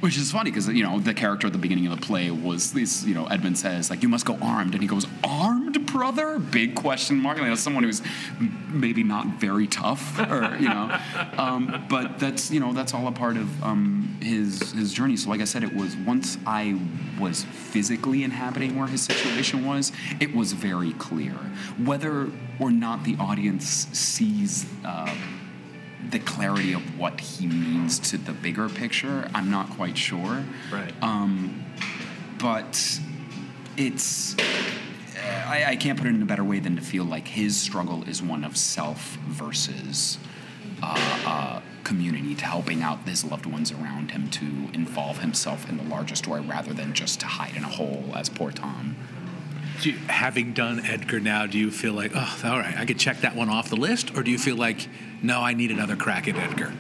which 0.01 0.17
is 0.17 0.33
funny 0.33 0.51
because 0.51 0.67
you 0.67 0.83
know 0.83 0.99
the 0.99 1.13
character 1.13 1.47
at 1.49 1.53
the 1.53 1.59
beginning 1.59 1.87
of 1.87 2.01
the 2.01 2.07
play 2.07 2.31
was 2.31 2.73
this. 2.73 3.05
You 3.05 3.13
know, 3.15 3.27
Edmund 3.27 3.59
says 3.59 3.91
like, 3.91 4.03
"You 4.03 4.09
must 4.09 4.25
go 4.25 4.39
armed," 4.41 4.73
and 4.73 4.81
he 4.81 4.89
goes, 4.89 5.07
"Armed, 5.23 5.85
brother?" 5.85 6.39
Big 6.39 6.75
question 6.75 7.17
mark. 7.19 7.37
Like 7.39 7.49
that's 7.49 7.61
someone 7.61 7.85
who's 7.85 8.01
m- 8.39 8.67
maybe 8.73 9.03
not 9.03 9.27
very 9.39 9.67
tough, 9.67 10.19
or 10.19 10.57
you 10.59 10.71
know. 10.71 10.99
Um, 11.37 11.85
but 11.91 12.19
that's 12.19 12.51
you 12.51 12.61
know 12.61 12.73
that's 12.73 12.95
all 12.95 13.09
a 13.09 13.13
part 13.13 13.37
of 13.37 13.63
um, 13.63 14.00
his 14.21 14.73
his 14.73 14.93
journey. 14.93 15.17
So 15.17 15.31
like 15.31 15.41
I 15.41 15.45
said, 15.45 15.65
it 15.65 15.75
was 15.75 15.97
once 15.97 16.39
I 16.47 16.79
was 17.19 17.45
physically 17.45 18.25
inhabiting 18.25 18.79
where 18.79 18.87
his 18.87 19.03
situation 19.03 19.65
was, 19.67 19.93
it 20.21 20.35
was 20.35 20.53
very 20.53 20.93
clear 20.95 21.33
whether 21.85 22.31
or 22.59 22.71
not 22.71 23.05
the 23.05 23.17
audience 23.19 23.89
sees. 23.93 24.67
Uh, 24.85 25.15
the 26.09 26.19
clarity 26.19 26.73
of 26.73 26.99
what 26.99 27.21
he 27.21 27.47
means 27.47 27.99
to 27.99 28.19
the 28.19 28.33
bigger 28.33 28.69
picture, 28.69 29.29
I'm 29.35 29.51
not 29.51 29.71
quite 29.71 29.97
sure. 29.97 30.45
Right. 30.73 30.93
Um, 31.03 31.65
but 32.39 33.01
it's. 33.77 34.35
I, 35.47 35.65
I 35.69 35.77
can't 35.77 35.99
put 35.99 36.07
it 36.07 36.15
in 36.15 36.23
a 36.23 36.27
better 36.27 36.43
way 36.43 36.59
than 36.59 36.77
to 36.77 36.83
feel 36.83 37.05
like 37.05 37.29
his 37.29 37.57
struggle 37.57 38.03
is 38.09 38.23
one 38.23 38.45
of 38.45 38.57
self 38.57 39.17
versus 39.29 40.19
uh, 40.83 41.23
uh, 41.27 41.61
community, 41.85 42.35
to 42.35 42.45
helping 42.45 42.83
out 42.83 43.01
his 43.07 43.25
loved 43.25 43.47
ones 43.47 43.73
around 43.73 44.11
him, 44.13 44.29
to 44.31 44.47
involve 44.73 45.19
himself 45.19 45.69
in 45.69 45.77
the 45.77 45.85
larger 45.85 46.15
story 46.15 46.41
rather 46.41 46.73
than 46.73 46.93
just 46.93 47.21
to 47.21 47.27
hide 47.27 47.57
in 47.57 47.65
a 47.65 47.69
hole 47.69 48.13
as 48.15 48.29
poor 48.29 48.51
Tom. 48.51 48.97
Do 49.81 49.91
you, 49.91 49.99
having 50.09 50.53
done 50.53 50.85
Edgar 50.85 51.21
now, 51.21 51.47
do 51.47 51.59
you 51.59 51.71
feel 51.71 51.95
like, 51.95 52.13
oh, 52.15 52.41
all 52.45 52.59
right, 52.59 52.77
I 52.77 52.85
could 52.85 52.99
check 52.99 53.23
that 53.23 53.35
one 53.35 53.49
off 53.49 53.71
the 53.71 53.77
list, 53.77 54.17
or 54.17 54.23
do 54.23 54.31
you 54.31 54.39
feel 54.39 54.57
like, 54.57 54.89
no, 55.23 55.41
I 55.41 55.55
need 55.55 55.71
another 55.71 55.97
crack 55.97 56.29
at 56.29 56.37
Edgar? 56.37 56.75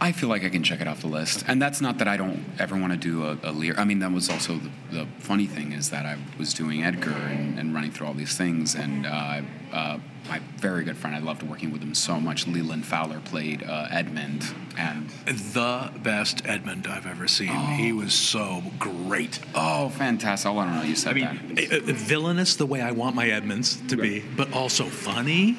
I 0.00 0.12
feel 0.12 0.28
like 0.28 0.44
I 0.44 0.50
can 0.50 0.62
check 0.62 0.80
it 0.80 0.88
off 0.88 1.00
the 1.00 1.06
list, 1.06 1.44
and 1.48 1.60
that's 1.60 1.80
not 1.80 1.98
that 1.98 2.08
I 2.08 2.16
don't 2.16 2.44
ever 2.58 2.76
want 2.76 2.92
to 2.92 2.98
do 2.98 3.24
a, 3.24 3.38
a 3.42 3.52
Lear. 3.52 3.74
I 3.78 3.84
mean, 3.84 4.00
that 4.00 4.12
was 4.12 4.28
also 4.28 4.56
the, 4.58 4.70
the 4.90 5.06
funny 5.18 5.46
thing 5.46 5.72
is 5.72 5.88
that 5.90 6.04
I 6.04 6.18
was 6.38 6.52
doing 6.52 6.84
Edgar 6.84 7.12
and, 7.12 7.58
and 7.58 7.74
running 7.74 7.90
through 7.92 8.06
all 8.08 8.14
these 8.14 8.36
things, 8.36 8.74
and 8.74 9.06
uh, 9.06 9.40
uh, 9.72 9.98
my 10.28 10.40
very 10.56 10.84
good 10.84 10.96
friend, 10.98 11.16
I 11.16 11.20
loved 11.20 11.42
working 11.44 11.70
with 11.70 11.82
him 11.82 11.94
so 11.94 12.20
much. 12.20 12.46
Leland 12.46 12.84
Fowler 12.84 13.20
played 13.20 13.62
uh, 13.62 13.88
Edmund, 13.90 14.44
and 14.76 15.08
The 15.26 15.90
best 16.02 16.42
Edmund 16.46 16.86
I've 16.86 17.06
ever 17.06 17.26
seen. 17.26 17.48
He 17.48 17.92
was 17.92 18.12
so 18.12 18.62
great. 18.78 19.38
oh, 19.54 19.88
fantastic! 19.88 20.50
Oh, 20.50 20.58
I 20.58 20.64
don't 20.66 20.74
know, 20.76 20.82
you 20.82 20.96
said 20.96 21.12
I 21.12 21.14
mean, 21.14 21.54
that. 21.54 21.72
uh, 21.72 21.76
uh, 21.76 21.92
villainous 21.94 22.56
the 22.56 22.66
way 22.66 22.82
I 22.82 22.90
want 22.90 23.16
my 23.16 23.28
Edmunds 23.28 23.76
to 23.88 23.96
be, 23.96 24.20
but 24.36 24.52
also 24.52 24.84
funny 24.84 25.56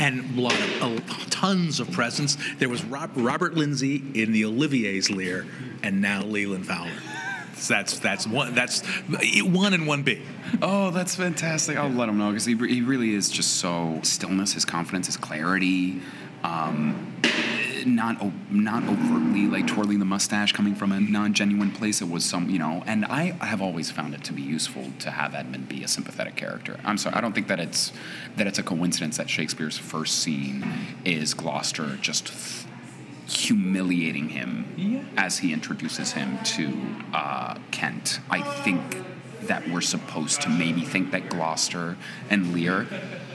and 0.00 0.38
a 0.38 0.40
lot 0.40 0.58
of, 0.80 1.30
tons 1.30 1.78
of 1.78 1.90
presence. 1.92 2.36
There 2.58 2.68
was 2.68 2.82
Rob, 2.84 3.10
Robert 3.14 3.54
Lindsay 3.54 4.02
in 4.14 4.32
the 4.32 4.44
Olivier's 4.44 5.10
Lear, 5.10 5.46
and 5.82 6.00
now 6.00 6.22
Leland 6.22 6.66
Fowler. 6.66 6.90
That's 7.68 7.98
that's 7.98 8.26
one 8.26 8.54
that's 8.54 8.82
one 9.42 9.74
and 9.74 9.86
one 9.86 10.02
B. 10.02 10.22
Oh, 10.62 10.90
that's 10.90 11.14
fantastic! 11.14 11.76
I'll 11.76 11.90
let 11.90 12.08
him 12.08 12.16
know 12.16 12.30
because 12.30 12.46
he, 12.46 12.56
he 12.56 12.80
really 12.80 13.14
is 13.14 13.28
just 13.28 13.58
so 13.58 14.00
stillness, 14.02 14.54
his 14.54 14.64
confidence, 14.64 15.06
his 15.06 15.18
clarity. 15.18 16.00
Um, 16.42 17.14
not 17.86 18.22
not 18.50 18.82
overtly 18.84 19.46
like 19.46 19.66
twirling 19.66 19.98
the 19.98 20.04
mustache 20.04 20.52
coming 20.52 20.74
from 20.74 20.92
a 20.92 21.00
non-genuine 21.00 21.70
place. 21.70 22.00
It 22.00 22.10
was 22.10 22.24
some, 22.24 22.50
you 22.50 22.58
know, 22.58 22.82
and 22.86 23.04
I 23.04 23.32
have 23.44 23.62
always 23.62 23.90
found 23.90 24.14
it 24.14 24.24
to 24.24 24.32
be 24.32 24.42
useful 24.42 24.90
to 25.00 25.10
have 25.10 25.34
Edmund 25.34 25.68
be 25.68 25.82
a 25.84 25.88
sympathetic 25.88 26.36
character. 26.36 26.78
I'm 26.84 26.98
sorry, 26.98 27.16
I 27.16 27.20
don't 27.20 27.34
think 27.34 27.48
that 27.48 27.60
it's 27.60 27.92
that 28.36 28.46
it's 28.46 28.58
a 28.58 28.62
coincidence 28.62 29.16
that 29.16 29.28
Shakespeare's 29.30 29.78
first 29.78 30.18
scene 30.18 30.64
is 31.04 31.34
Gloucester 31.34 31.96
just 32.00 32.26
th- 32.26 32.66
humiliating 33.26 34.30
him 34.30 35.12
as 35.16 35.38
he 35.38 35.52
introduces 35.52 36.12
him 36.12 36.38
to 36.42 36.76
uh, 37.14 37.58
Kent. 37.70 38.20
I 38.28 38.42
think 38.62 39.04
that 39.42 39.68
we're 39.68 39.80
supposed 39.80 40.42
to 40.42 40.48
maybe 40.48 40.82
think 40.82 41.12
that 41.12 41.28
Gloucester 41.28 41.96
and 42.28 42.52
Lear 42.52 42.86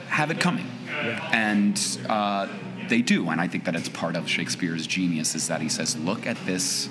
have 0.08 0.30
it 0.30 0.40
coming. 0.40 0.66
Yeah. 0.86 1.30
And 1.32 1.98
uh, 2.08 2.48
they 2.88 3.02
do. 3.02 3.28
And 3.28 3.40
I 3.40 3.48
think 3.48 3.64
that 3.64 3.74
it's 3.74 3.88
part 3.88 4.16
of 4.16 4.28
Shakespeare's 4.28 4.86
genius 4.86 5.34
is 5.34 5.48
that 5.48 5.60
he 5.60 5.68
says, 5.68 5.96
look 5.96 6.26
at 6.26 6.36
this 6.46 6.88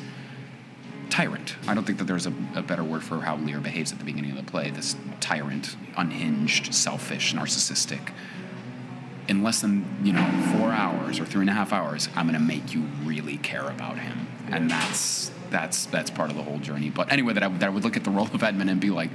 tyrant. 1.10 1.56
I 1.68 1.74
don't 1.74 1.86
think 1.86 2.00
that 2.00 2.06
there's 2.06 2.26
a, 2.26 2.34
a, 2.56 2.62
better 2.62 2.84
word 2.84 3.04
for 3.04 3.22
how 3.22 3.38
Lear 3.38 3.60
behaves 3.60 3.92
at 3.92 4.00
the 4.00 4.06
beginning 4.06 4.32
of 4.32 4.38
the 4.38 4.52
play. 4.52 4.70
This 4.70 4.96
tyrant, 5.20 5.78
unhinged, 5.96 6.74
selfish, 6.74 7.34
narcissistic. 7.34 8.12
In 9.28 9.42
less 9.42 9.62
than 9.62 9.86
you 10.04 10.14
know 10.14 10.54
four 10.56 10.72
hours 10.72 11.20
or 11.20 11.26
three 11.26 11.42
and 11.42 11.50
a 11.50 11.54
half 11.54 11.74
hours, 11.74 12.10
I'm 12.16 12.28
going 12.28 12.40
to 12.40 12.46
make 12.46 12.74
you 12.76 12.82
really 13.04 13.38
care 13.38 13.68
about 13.68 13.98
him, 13.98 14.28
and 14.52 14.70
that's 14.70 15.32
that's 15.50 15.86
that's 15.88 16.12
part 16.12 16.30
of 16.30 16.36
the 16.36 16.44
whole 16.44 16.60
journey. 16.60 16.92
But 16.92 17.12
anyway, 17.12 17.34
that 17.34 17.42
I, 17.42 17.48
that 17.48 17.64
I 17.64 17.70
would 17.70 17.84
look 17.84 17.98
at 17.98 18.04
the 18.04 18.12
role 18.12 18.30
of 18.32 18.44
Edmund 18.44 18.70
and 18.70 18.80
be 18.80 18.92
like, 18.92 19.10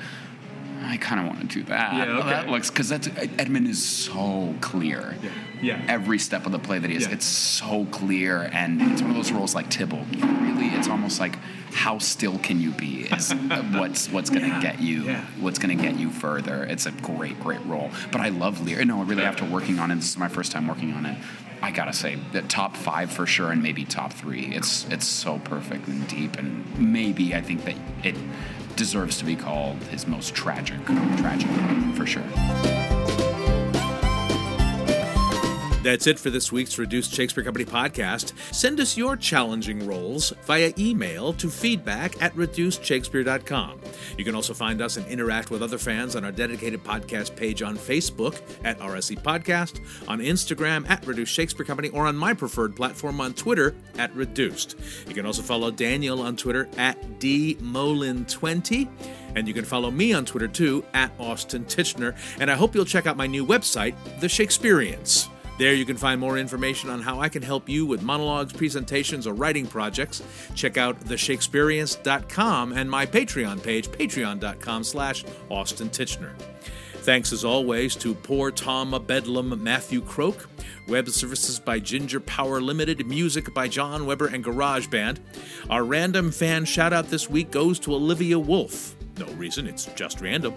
I 0.82 0.96
kind 0.96 1.20
of 1.20 1.26
want 1.26 1.40
to 1.40 1.46
do 1.46 1.62
that. 1.64 1.94
Yeah, 1.94 2.18
okay. 2.18 2.30
That 2.30 2.48
looks 2.48 2.70
because 2.70 2.88
that's 2.88 3.08
Edmund 3.38 3.68
is 3.68 3.82
so 3.82 4.54
clear. 4.60 5.16
Yeah. 5.22 5.30
yeah. 5.62 5.84
Every 5.88 6.18
step 6.18 6.46
of 6.46 6.52
the 6.52 6.58
play 6.58 6.78
that 6.78 6.90
he 6.90 6.96
is, 6.96 7.06
yeah. 7.06 7.14
it's 7.14 7.26
so 7.26 7.86
clear, 7.86 8.50
and 8.52 8.80
it's 8.82 9.02
one 9.02 9.10
of 9.10 9.16
those 9.16 9.32
roles 9.32 9.54
like 9.54 9.70
Tybalt. 9.70 10.06
really, 10.16 10.68
it's 10.68 10.88
almost 10.88 11.20
like 11.20 11.36
how 11.72 11.98
still 11.98 12.38
can 12.38 12.60
you 12.60 12.72
be 12.72 13.02
is 13.02 13.32
what's 13.72 14.08
what's 14.10 14.30
going 14.30 14.42
to 14.42 14.48
yeah. 14.48 14.60
get 14.60 14.80
you 14.80 15.14
what's 15.38 15.58
going 15.58 15.76
to 15.76 15.82
get 15.82 15.98
you 15.98 16.10
further. 16.10 16.64
It's 16.64 16.86
a 16.86 16.92
great 16.92 17.38
great 17.40 17.64
role. 17.66 17.90
But 18.10 18.20
I 18.20 18.30
love 18.30 18.64
Lear. 18.64 18.84
No, 18.84 19.02
really 19.02 19.22
after 19.22 19.44
working 19.44 19.78
on 19.78 19.90
it, 19.90 19.96
this 19.96 20.10
is 20.10 20.18
my 20.18 20.28
first 20.28 20.52
time 20.52 20.66
working 20.66 20.92
on 20.94 21.06
it. 21.06 21.18
I 21.62 21.70
gotta 21.70 21.92
say, 21.92 22.16
the 22.32 22.42
top 22.42 22.74
five 22.74 23.12
for 23.12 23.26
sure, 23.26 23.50
and 23.50 23.62
maybe 23.62 23.84
top 23.84 24.12
three. 24.12 24.46
It's 24.54 24.86
it's 24.88 25.06
so 25.06 25.38
perfect 25.40 25.88
and 25.88 26.08
deep, 26.08 26.38
and 26.38 26.64
maybe 26.78 27.34
I 27.34 27.42
think 27.42 27.64
that 27.64 27.76
it 28.02 28.16
deserves 28.80 29.18
to 29.18 29.26
be 29.26 29.36
called 29.36 29.76
his 29.90 30.06
most 30.06 30.34
tragic, 30.34 30.82
tragic 31.18 31.50
for 31.94 32.06
sure. 32.06 32.99
That's 35.82 36.06
it 36.06 36.18
for 36.18 36.28
this 36.28 36.52
week's 36.52 36.76
Reduced 36.76 37.14
Shakespeare 37.14 37.42
Company 37.42 37.64
podcast. 37.64 38.34
Send 38.54 38.80
us 38.80 38.98
your 38.98 39.16
challenging 39.16 39.86
roles 39.86 40.28
via 40.44 40.74
email 40.78 41.32
to 41.32 41.48
feedback 41.48 42.20
at 42.22 42.34
reducedshakespeare.com. 42.36 43.80
You 44.18 44.24
can 44.24 44.34
also 44.34 44.52
find 44.52 44.82
us 44.82 44.98
and 44.98 45.06
interact 45.06 45.50
with 45.50 45.62
other 45.62 45.78
fans 45.78 46.16
on 46.16 46.24
our 46.24 46.32
dedicated 46.32 46.84
podcast 46.84 47.34
page 47.34 47.62
on 47.62 47.78
Facebook 47.78 48.42
at 48.62 48.78
RSC 48.78 49.22
Podcast, 49.22 49.80
on 50.06 50.18
Instagram 50.18 50.86
at 50.90 51.06
Reduced 51.06 51.32
Shakespeare 51.32 51.64
Company, 51.64 51.88
or 51.88 52.06
on 52.06 52.14
my 52.14 52.34
preferred 52.34 52.76
platform 52.76 53.18
on 53.18 53.32
Twitter 53.32 53.74
at 53.96 54.14
Reduced. 54.14 54.76
You 55.08 55.14
can 55.14 55.24
also 55.24 55.40
follow 55.40 55.70
Daniel 55.70 56.20
on 56.20 56.36
Twitter 56.36 56.68
at 56.76 57.00
DMolin20. 57.20 58.86
And 59.34 59.48
you 59.48 59.54
can 59.54 59.64
follow 59.64 59.90
me 59.90 60.12
on 60.12 60.26
Twitter 60.26 60.48
too, 60.48 60.84
at 60.92 61.10
Austin 61.18 61.64
Tichenor. 61.64 62.14
And 62.38 62.50
I 62.50 62.54
hope 62.54 62.74
you'll 62.74 62.84
check 62.84 63.06
out 63.06 63.16
my 63.16 63.26
new 63.26 63.46
website, 63.46 63.94
The 64.20 64.28
Shakespeareans. 64.28 65.30
There 65.60 65.74
you 65.74 65.84
can 65.84 65.98
find 65.98 66.18
more 66.18 66.38
information 66.38 66.88
on 66.88 67.02
how 67.02 67.20
I 67.20 67.28
can 67.28 67.42
help 67.42 67.68
you 67.68 67.84
with 67.84 68.00
monologues, 68.00 68.50
presentations, 68.50 69.26
or 69.26 69.34
writing 69.34 69.66
projects. 69.66 70.22
Check 70.54 70.78
out 70.78 70.98
theshakespeareans.com 71.00 72.72
and 72.72 72.90
my 72.90 73.04
Patreon 73.04 73.62
page, 73.62 73.88
patreon.com 73.88 74.82
slash 74.84 75.22
Austin 75.50 75.90
Tichenor. 75.90 76.32
Thanks 77.00 77.30
as 77.30 77.44
always 77.44 77.94
to 77.96 78.14
Poor 78.14 78.50
Tom 78.50 78.98
Bedlam 79.06 79.62
Matthew 79.62 80.00
Croke, 80.00 80.48
web 80.88 81.10
services 81.10 81.60
by 81.60 81.78
Ginger 81.78 82.20
Power 82.20 82.62
Limited, 82.62 83.06
music 83.06 83.52
by 83.52 83.68
John 83.68 84.06
Weber 84.06 84.28
and 84.28 84.42
GarageBand. 84.42 85.18
Our 85.68 85.84
random 85.84 86.30
fan 86.30 86.64
shout 86.64 86.94
out 86.94 87.08
this 87.10 87.28
week 87.28 87.50
goes 87.50 87.78
to 87.80 87.94
Olivia 87.94 88.38
Wolf. 88.38 88.96
No 89.20 89.26
reason, 89.34 89.66
it's 89.66 89.84
just 89.94 90.22
random. 90.22 90.54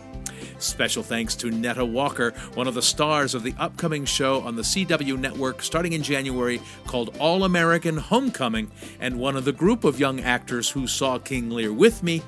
Special 0.58 1.04
thanks 1.04 1.36
to 1.36 1.52
Netta 1.52 1.84
Walker, 1.84 2.32
one 2.54 2.66
of 2.66 2.76
the 2.76 2.82
stars 2.82 3.36
of 3.36 3.44
the 3.44 3.54
upcoming 3.60 4.06
show 4.06 4.40
on 4.40 4.56
the 4.56 4.62
CW 4.62 5.20
network 5.20 5.62
starting 5.62 5.92
in 5.92 6.02
January 6.02 6.62
called 6.88 7.18
All 7.20 7.44
American 7.44 7.98
Homecoming, 7.98 8.72
and 9.02 9.20
one 9.20 9.36
of 9.36 9.44
the 9.44 9.52
group 9.52 9.84
of 9.84 10.00
young 10.00 10.22
actors 10.22 10.70
who 10.70 10.88
saw 10.88 11.20
King 11.20 11.50
Lear 11.50 11.74
with 11.74 12.04
me. 12.04 12.22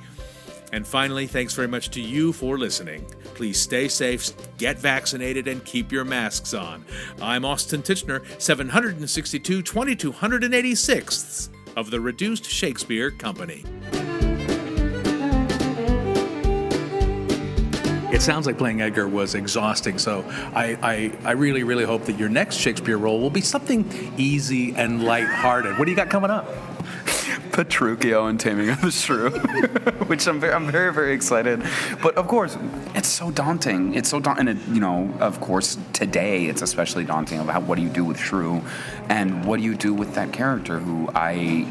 And 0.74 0.86
finally, 0.86 1.26
thanks 1.26 1.54
very 1.54 1.69
much 1.69 1.89
to 1.91 2.02
you 2.02 2.34
for 2.34 2.58
listening. 2.58 3.06
Please 3.34 3.58
stay 3.58 3.88
safe, 3.88 4.32
get 4.58 4.78
vaccinated, 4.78 5.48
and 5.48 5.63
keep 5.63 5.89
your 5.89 6.04
masks 6.04 6.54
on. 6.54 6.84
I'm 7.21 7.45
Austin 7.45 7.82
Tichenor, 7.82 8.26
762 8.41 9.63
2286th 9.63 11.50
of 11.78 11.91
the 11.91 12.02
Reduced 12.02 12.43
Shakespeare 12.43 13.10
Company. 13.10 13.63
It 18.15 18.21
sounds 18.21 18.45
like 18.45 18.58
playing 18.58 18.80
Edgar 18.80 19.10
was 19.10 19.36
exhausting, 19.36 19.97
so 19.97 20.23
I, 20.56 20.78
I, 20.82 21.12
I 21.25 21.32
really, 21.34 21.63
really 21.63 21.84
hope 21.84 22.06
that 22.06 22.17
your 22.17 22.30
next 22.30 22.56
Shakespeare 22.56 22.97
role 22.97 23.19
will 23.19 23.30
be 23.30 23.41
something 23.41 24.13
easy 24.17 24.73
and 24.73 25.04
light-hearted. 25.04 25.78
What 25.78 25.84
do 25.84 25.91
you 25.91 25.97
got 25.97 26.10
coming 26.10 26.32
up? 26.32 26.47
Petruchio 27.51 28.30
and 28.30 28.39
Taming 28.39 28.69
of 28.69 28.80
the 28.80 28.89
Shrew, 28.89 29.32
which 30.08 30.28
I'm 30.28 30.39
very, 30.39 30.54
I'm 30.54 30.71
very, 30.71 30.93
very 30.93 31.13
excited. 31.13 31.62
But 32.01 32.15
of 32.15 32.30
course, 32.30 32.58
it's 32.95 33.10
so 33.10 33.32
daunting. 33.32 33.95
It's 33.95 34.08
so 34.08 34.21
daunting. 34.21 34.47
And 34.47 34.60
it, 34.60 34.67
you 34.69 34.80
know, 34.80 35.13
of 35.19 35.41
course, 35.41 35.78
today 35.91 36.45
it's 36.45 36.62
especially 36.62 37.04
daunting 37.04 37.39
about 37.39 37.63
what 37.63 37.75
do 37.75 37.82
you 37.82 37.89
do 37.89 38.06
with 38.06 38.17
Shrew, 38.17 38.62
and 39.10 39.43
what 39.43 39.58
do 39.58 39.63
you 39.63 39.75
do 39.75 39.93
with 39.93 40.15
that 40.15 40.32
character 40.32 40.80
who 40.80 41.10
I, 41.13 41.67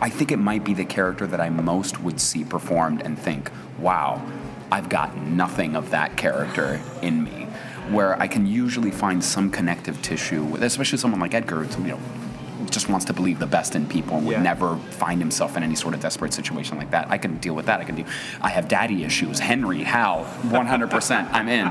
I 0.00 0.08
think 0.08 0.32
it 0.32 0.38
might 0.38 0.64
be 0.64 0.72
the 0.72 0.86
character 0.86 1.26
that 1.26 1.42
I 1.42 1.50
most 1.50 2.00
would 2.00 2.22
see 2.22 2.42
performed 2.42 3.02
and 3.02 3.18
think, 3.18 3.50
wow, 3.78 4.26
I've 4.70 4.88
got 4.88 5.16
nothing 5.16 5.76
of 5.76 5.90
that 5.90 6.16
character 6.16 6.80
in 7.02 7.24
me. 7.24 7.46
Where 7.90 8.18
I 8.20 8.28
can 8.28 8.46
usually 8.46 8.90
find 8.90 9.22
some 9.22 9.50
connective 9.50 10.00
tissue, 10.00 10.56
especially 10.60 10.96
someone 10.96 11.20
like 11.20 11.34
Edgar, 11.34 11.64
you 11.64 11.78
know, 11.84 12.00
just 12.70 12.88
wants 12.88 13.04
to 13.06 13.12
believe 13.12 13.38
the 13.38 13.46
best 13.46 13.74
in 13.74 13.86
people 13.86 14.16
and 14.16 14.26
would 14.26 14.32
yeah. 14.32 14.42
never 14.42 14.76
find 14.76 15.20
himself 15.20 15.56
in 15.56 15.62
any 15.62 15.74
sort 15.74 15.94
of 15.94 16.00
desperate 16.00 16.32
situation 16.32 16.78
like 16.78 16.90
that. 16.90 17.10
I 17.10 17.18
can 17.18 17.36
deal 17.36 17.54
with 17.54 17.66
that. 17.66 17.80
I 17.80 17.84
can 17.84 17.94
do. 17.94 18.04
I 18.40 18.48
have 18.48 18.68
daddy 18.68 19.04
issues. 19.04 19.38
Henry, 19.38 19.82
Hal, 19.82 20.24
100%. 20.44 21.32
I'm 21.32 21.48
in. 21.48 21.66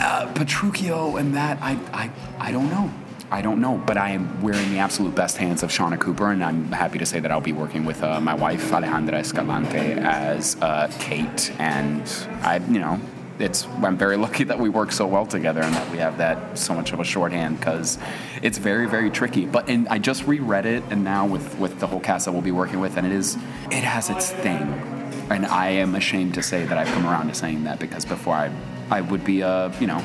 Uh, 0.00 0.32
Petruchio 0.34 1.18
and 1.18 1.34
that, 1.34 1.58
I, 1.60 1.72
I, 1.92 2.10
I 2.38 2.52
don't 2.52 2.70
know. 2.70 2.90
I 3.30 3.42
don't 3.42 3.60
know, 3.60 3.76
but 3.86 3.98
I 3.98 4.10
am 4.10 4.40
wearing 4.40 4.70
the 4.70 4.78
absolute 4.78 5.14
best 5.14 5.36
hands 5.36 5.62
of 5.62 5.70
Shauna 5.70 6.00
Cooper, 6.00 6.30
and 6.30 6.42
I'm 6.42 6.72
happy 6.72 6.98
to 6.98 7.04
say 7.04 7.20
that 7.20 7.30
I'll 7.30 7.42
be 7.42 7.52
working 7.52 7.84
with 7.84 8.02
uh, 8.02 8.20
my 8.20 8.32
wife 8.32 8.70
Alejandra 8.70 9.14
Escalante 9.14 9.78
as 9.78 10.56
uh, 10.62 10.90
Kate, 10.98 11.52
and 11.58 12.02
I, 12.42 12.56
you 12.70 12.78
know, 12.78 12.98
it's 13.38 13.66
I'm 13.82 13.98
very 13.98 14.16
lucky 14.16 14.44
that 14.44 14.58
we 14.58 14.70
work 14.70 14.92
so 14.92 15.06
well 15.06 15.26
together 15.26 15.60
and 15.60 15.74
that 15.74 15.90
we 15.92 15.98
have 15.98 16.16
that 16.18 16.58
so 16.58 16.74
much 16.74 16.92
of 16.92 17.00
a 17.00 17.04
shorthand 17.04 17.58
because 17.60 17.98
it's 18.42 18.58
very 18.58 18.88
very 18.88 19.10
tricky. 19.10 19.44
But 19.44 19.68
and 19.68 19.86
I 19.88 19.98
just 19.98 20.26
reread 20.26 20.64
it, 20.64 20.82
and 20.90 21.04
now 21.04 21.26
with 21.26 21.58
with 21.58 21.80
the 21.80 21.86
whole 21.86 22.00
cast 22.00 22.24
that 22.24 22.32
we'll 22.32 22.40
be 22.40 22.50
working 22.50 22.80
with, 22.80 22.96
and 22.96 23.06
it 23.06 23.12
is 23.12 23.36
it 23.70 23.84
has 23.84 24.08
its 24.08 24.30
thing, 24.30 24.72
and 25.28 25.44
I 25.44 25.68
am 25.68 25.94
ashamed 25.94 26.32
to 26.34 26.42
say 26.42 26.64
that 26.64 26.78
I've 26.78 26.88
come 26.88 27.06
around 27.06 27.28
to 27.28 27.34
saying 27.34 27.64
that 27.64 27.78
because 27.78 28.06
before 28.06 28.34
I 28.34 28.50
I 28.90 29.02
would 29.02 29.24
be 29.24 29.42
a 29.42 29.70
you 29.80 29.86
know 29.86 30.02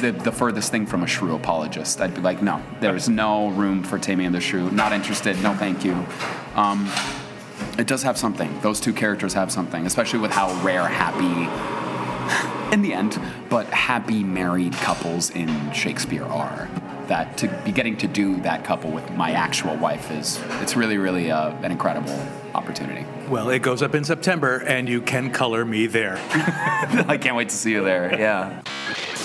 the, 0.00 0.12
the 0.12 0.32
furthest 0.32 0.70
thing 0.70 0.86
from 0.86 1.02
a 1.02 1.06
shrew 1.06 1.34
apologist. 1.34 2.00
I'd 2.00 2.14
be 2.14 2.20
like, 2.20 2.42
no, 2.42 2.62
there's 2.80 3.08
no 3.08 3.48
room 3.50 3.82
for 3.82 3.98
taming 3.98 4.32
the 4.32 4.40
shrew. 4.40 4.70
Not 4.70 4.92
interested. 4.92 5.40
No, 5.42 5.54
thank 5.54 5.84
you. 5.84 5.94
Um, 6.54 6.90
it 7.78 7.86
does 7.86 8.02
have 8.02 8.18
something. 8.18 8.60
Those 8.60 8.80
two 8.80 8.92
characters 8.92 9.34
have 9.34 9.50
something, 9.50 9.86
especially 9.86 10.20
with 10.20 10.30
how 10.30 10.52
rare 10.62 10.86
happy, 10.86 11.48
in 12.72 12.82
the 12.82 12.92
end, 12.92 13.20
but 13.48 13.66
happy 13.66 14.22
married 14.24 14.72
couples 14.74 15.30
in 15.30 15.72
Shakespeare 15.72 16.24
are. 16.24 16.68
That 17.06 17.36
to 17.38 17.48
be 17.64 17.70
getting 17.70 17.96
to 17.98 18.08
do 18.08 18.40
that 18.40 18.64
couple 18.64 18.90
with 18.90 19.10
my 19.12 19.32
actual 19.32 19.76
wife 19.76 20.10
is 20.10 20.42
it's 20.62 20.74
really 20.74 20.96
really 20.96 21.30
uh, 21.30 21.50
an 21.62 21.70
incredible 21.70 22.18
opportunity. 22.54 23.06
Well, 23.28 23.50
it 23.50 23.60
goes 23.60 23.82
up 23.82 23.94
in 23.94 24.04
September, 24.04 24.58
and 24.58 24.88
you 24.88 25.02
can 25.02 25.30
color 25.30 25.64
me 25.64 25.86
there. 25.86 26.18
I 27.06 27.18
can't 27.20 27.36
wait 27.36 27.50
to 27.50 27.54
see 27.54 27.72
you 27.72 27.84
there. 27.84 28.18
Yeah. 28.18 28.62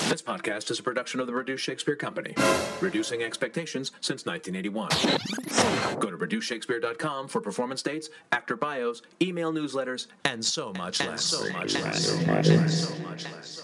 This 0.10 0.24
podcast 0.24 0.72
is 0.72 0.80
a 0.80 0.84
production 0.84 1.20
of 1.20 1.28
the 1.28 1.34
Reduced 1.36 1.64
Shakespeare 1.64 1.96
Company, 1.96 2.34
reducing 2.82 3.22
expectations 3.22 3.92
since 4.02 4.26
1981. 4.26 6.00
Go 6.00 6.10
to 6.10 6.18
reducedshakespeare.com 6.18 7.28
for 7.28 7.40
performance 7.40 7.84
dates, 7.84 8.10
actor 8.32 8.56
bios, 8.56 9.04
email 9.22 9.54
newsletters, 9.54 10.08
and 10.26 10.44
so 10.44 10.74
much 10.74 11.00
less. 11.06 11.24
So 11.24 11.48
much 11.52 11.76
less. 11.76 12.08
So 12.08 12.26
much 12.26 12.50
less. 12.50 12.90
So 12.90 13.04
much 13.04 13.26
less. 13.26 13.64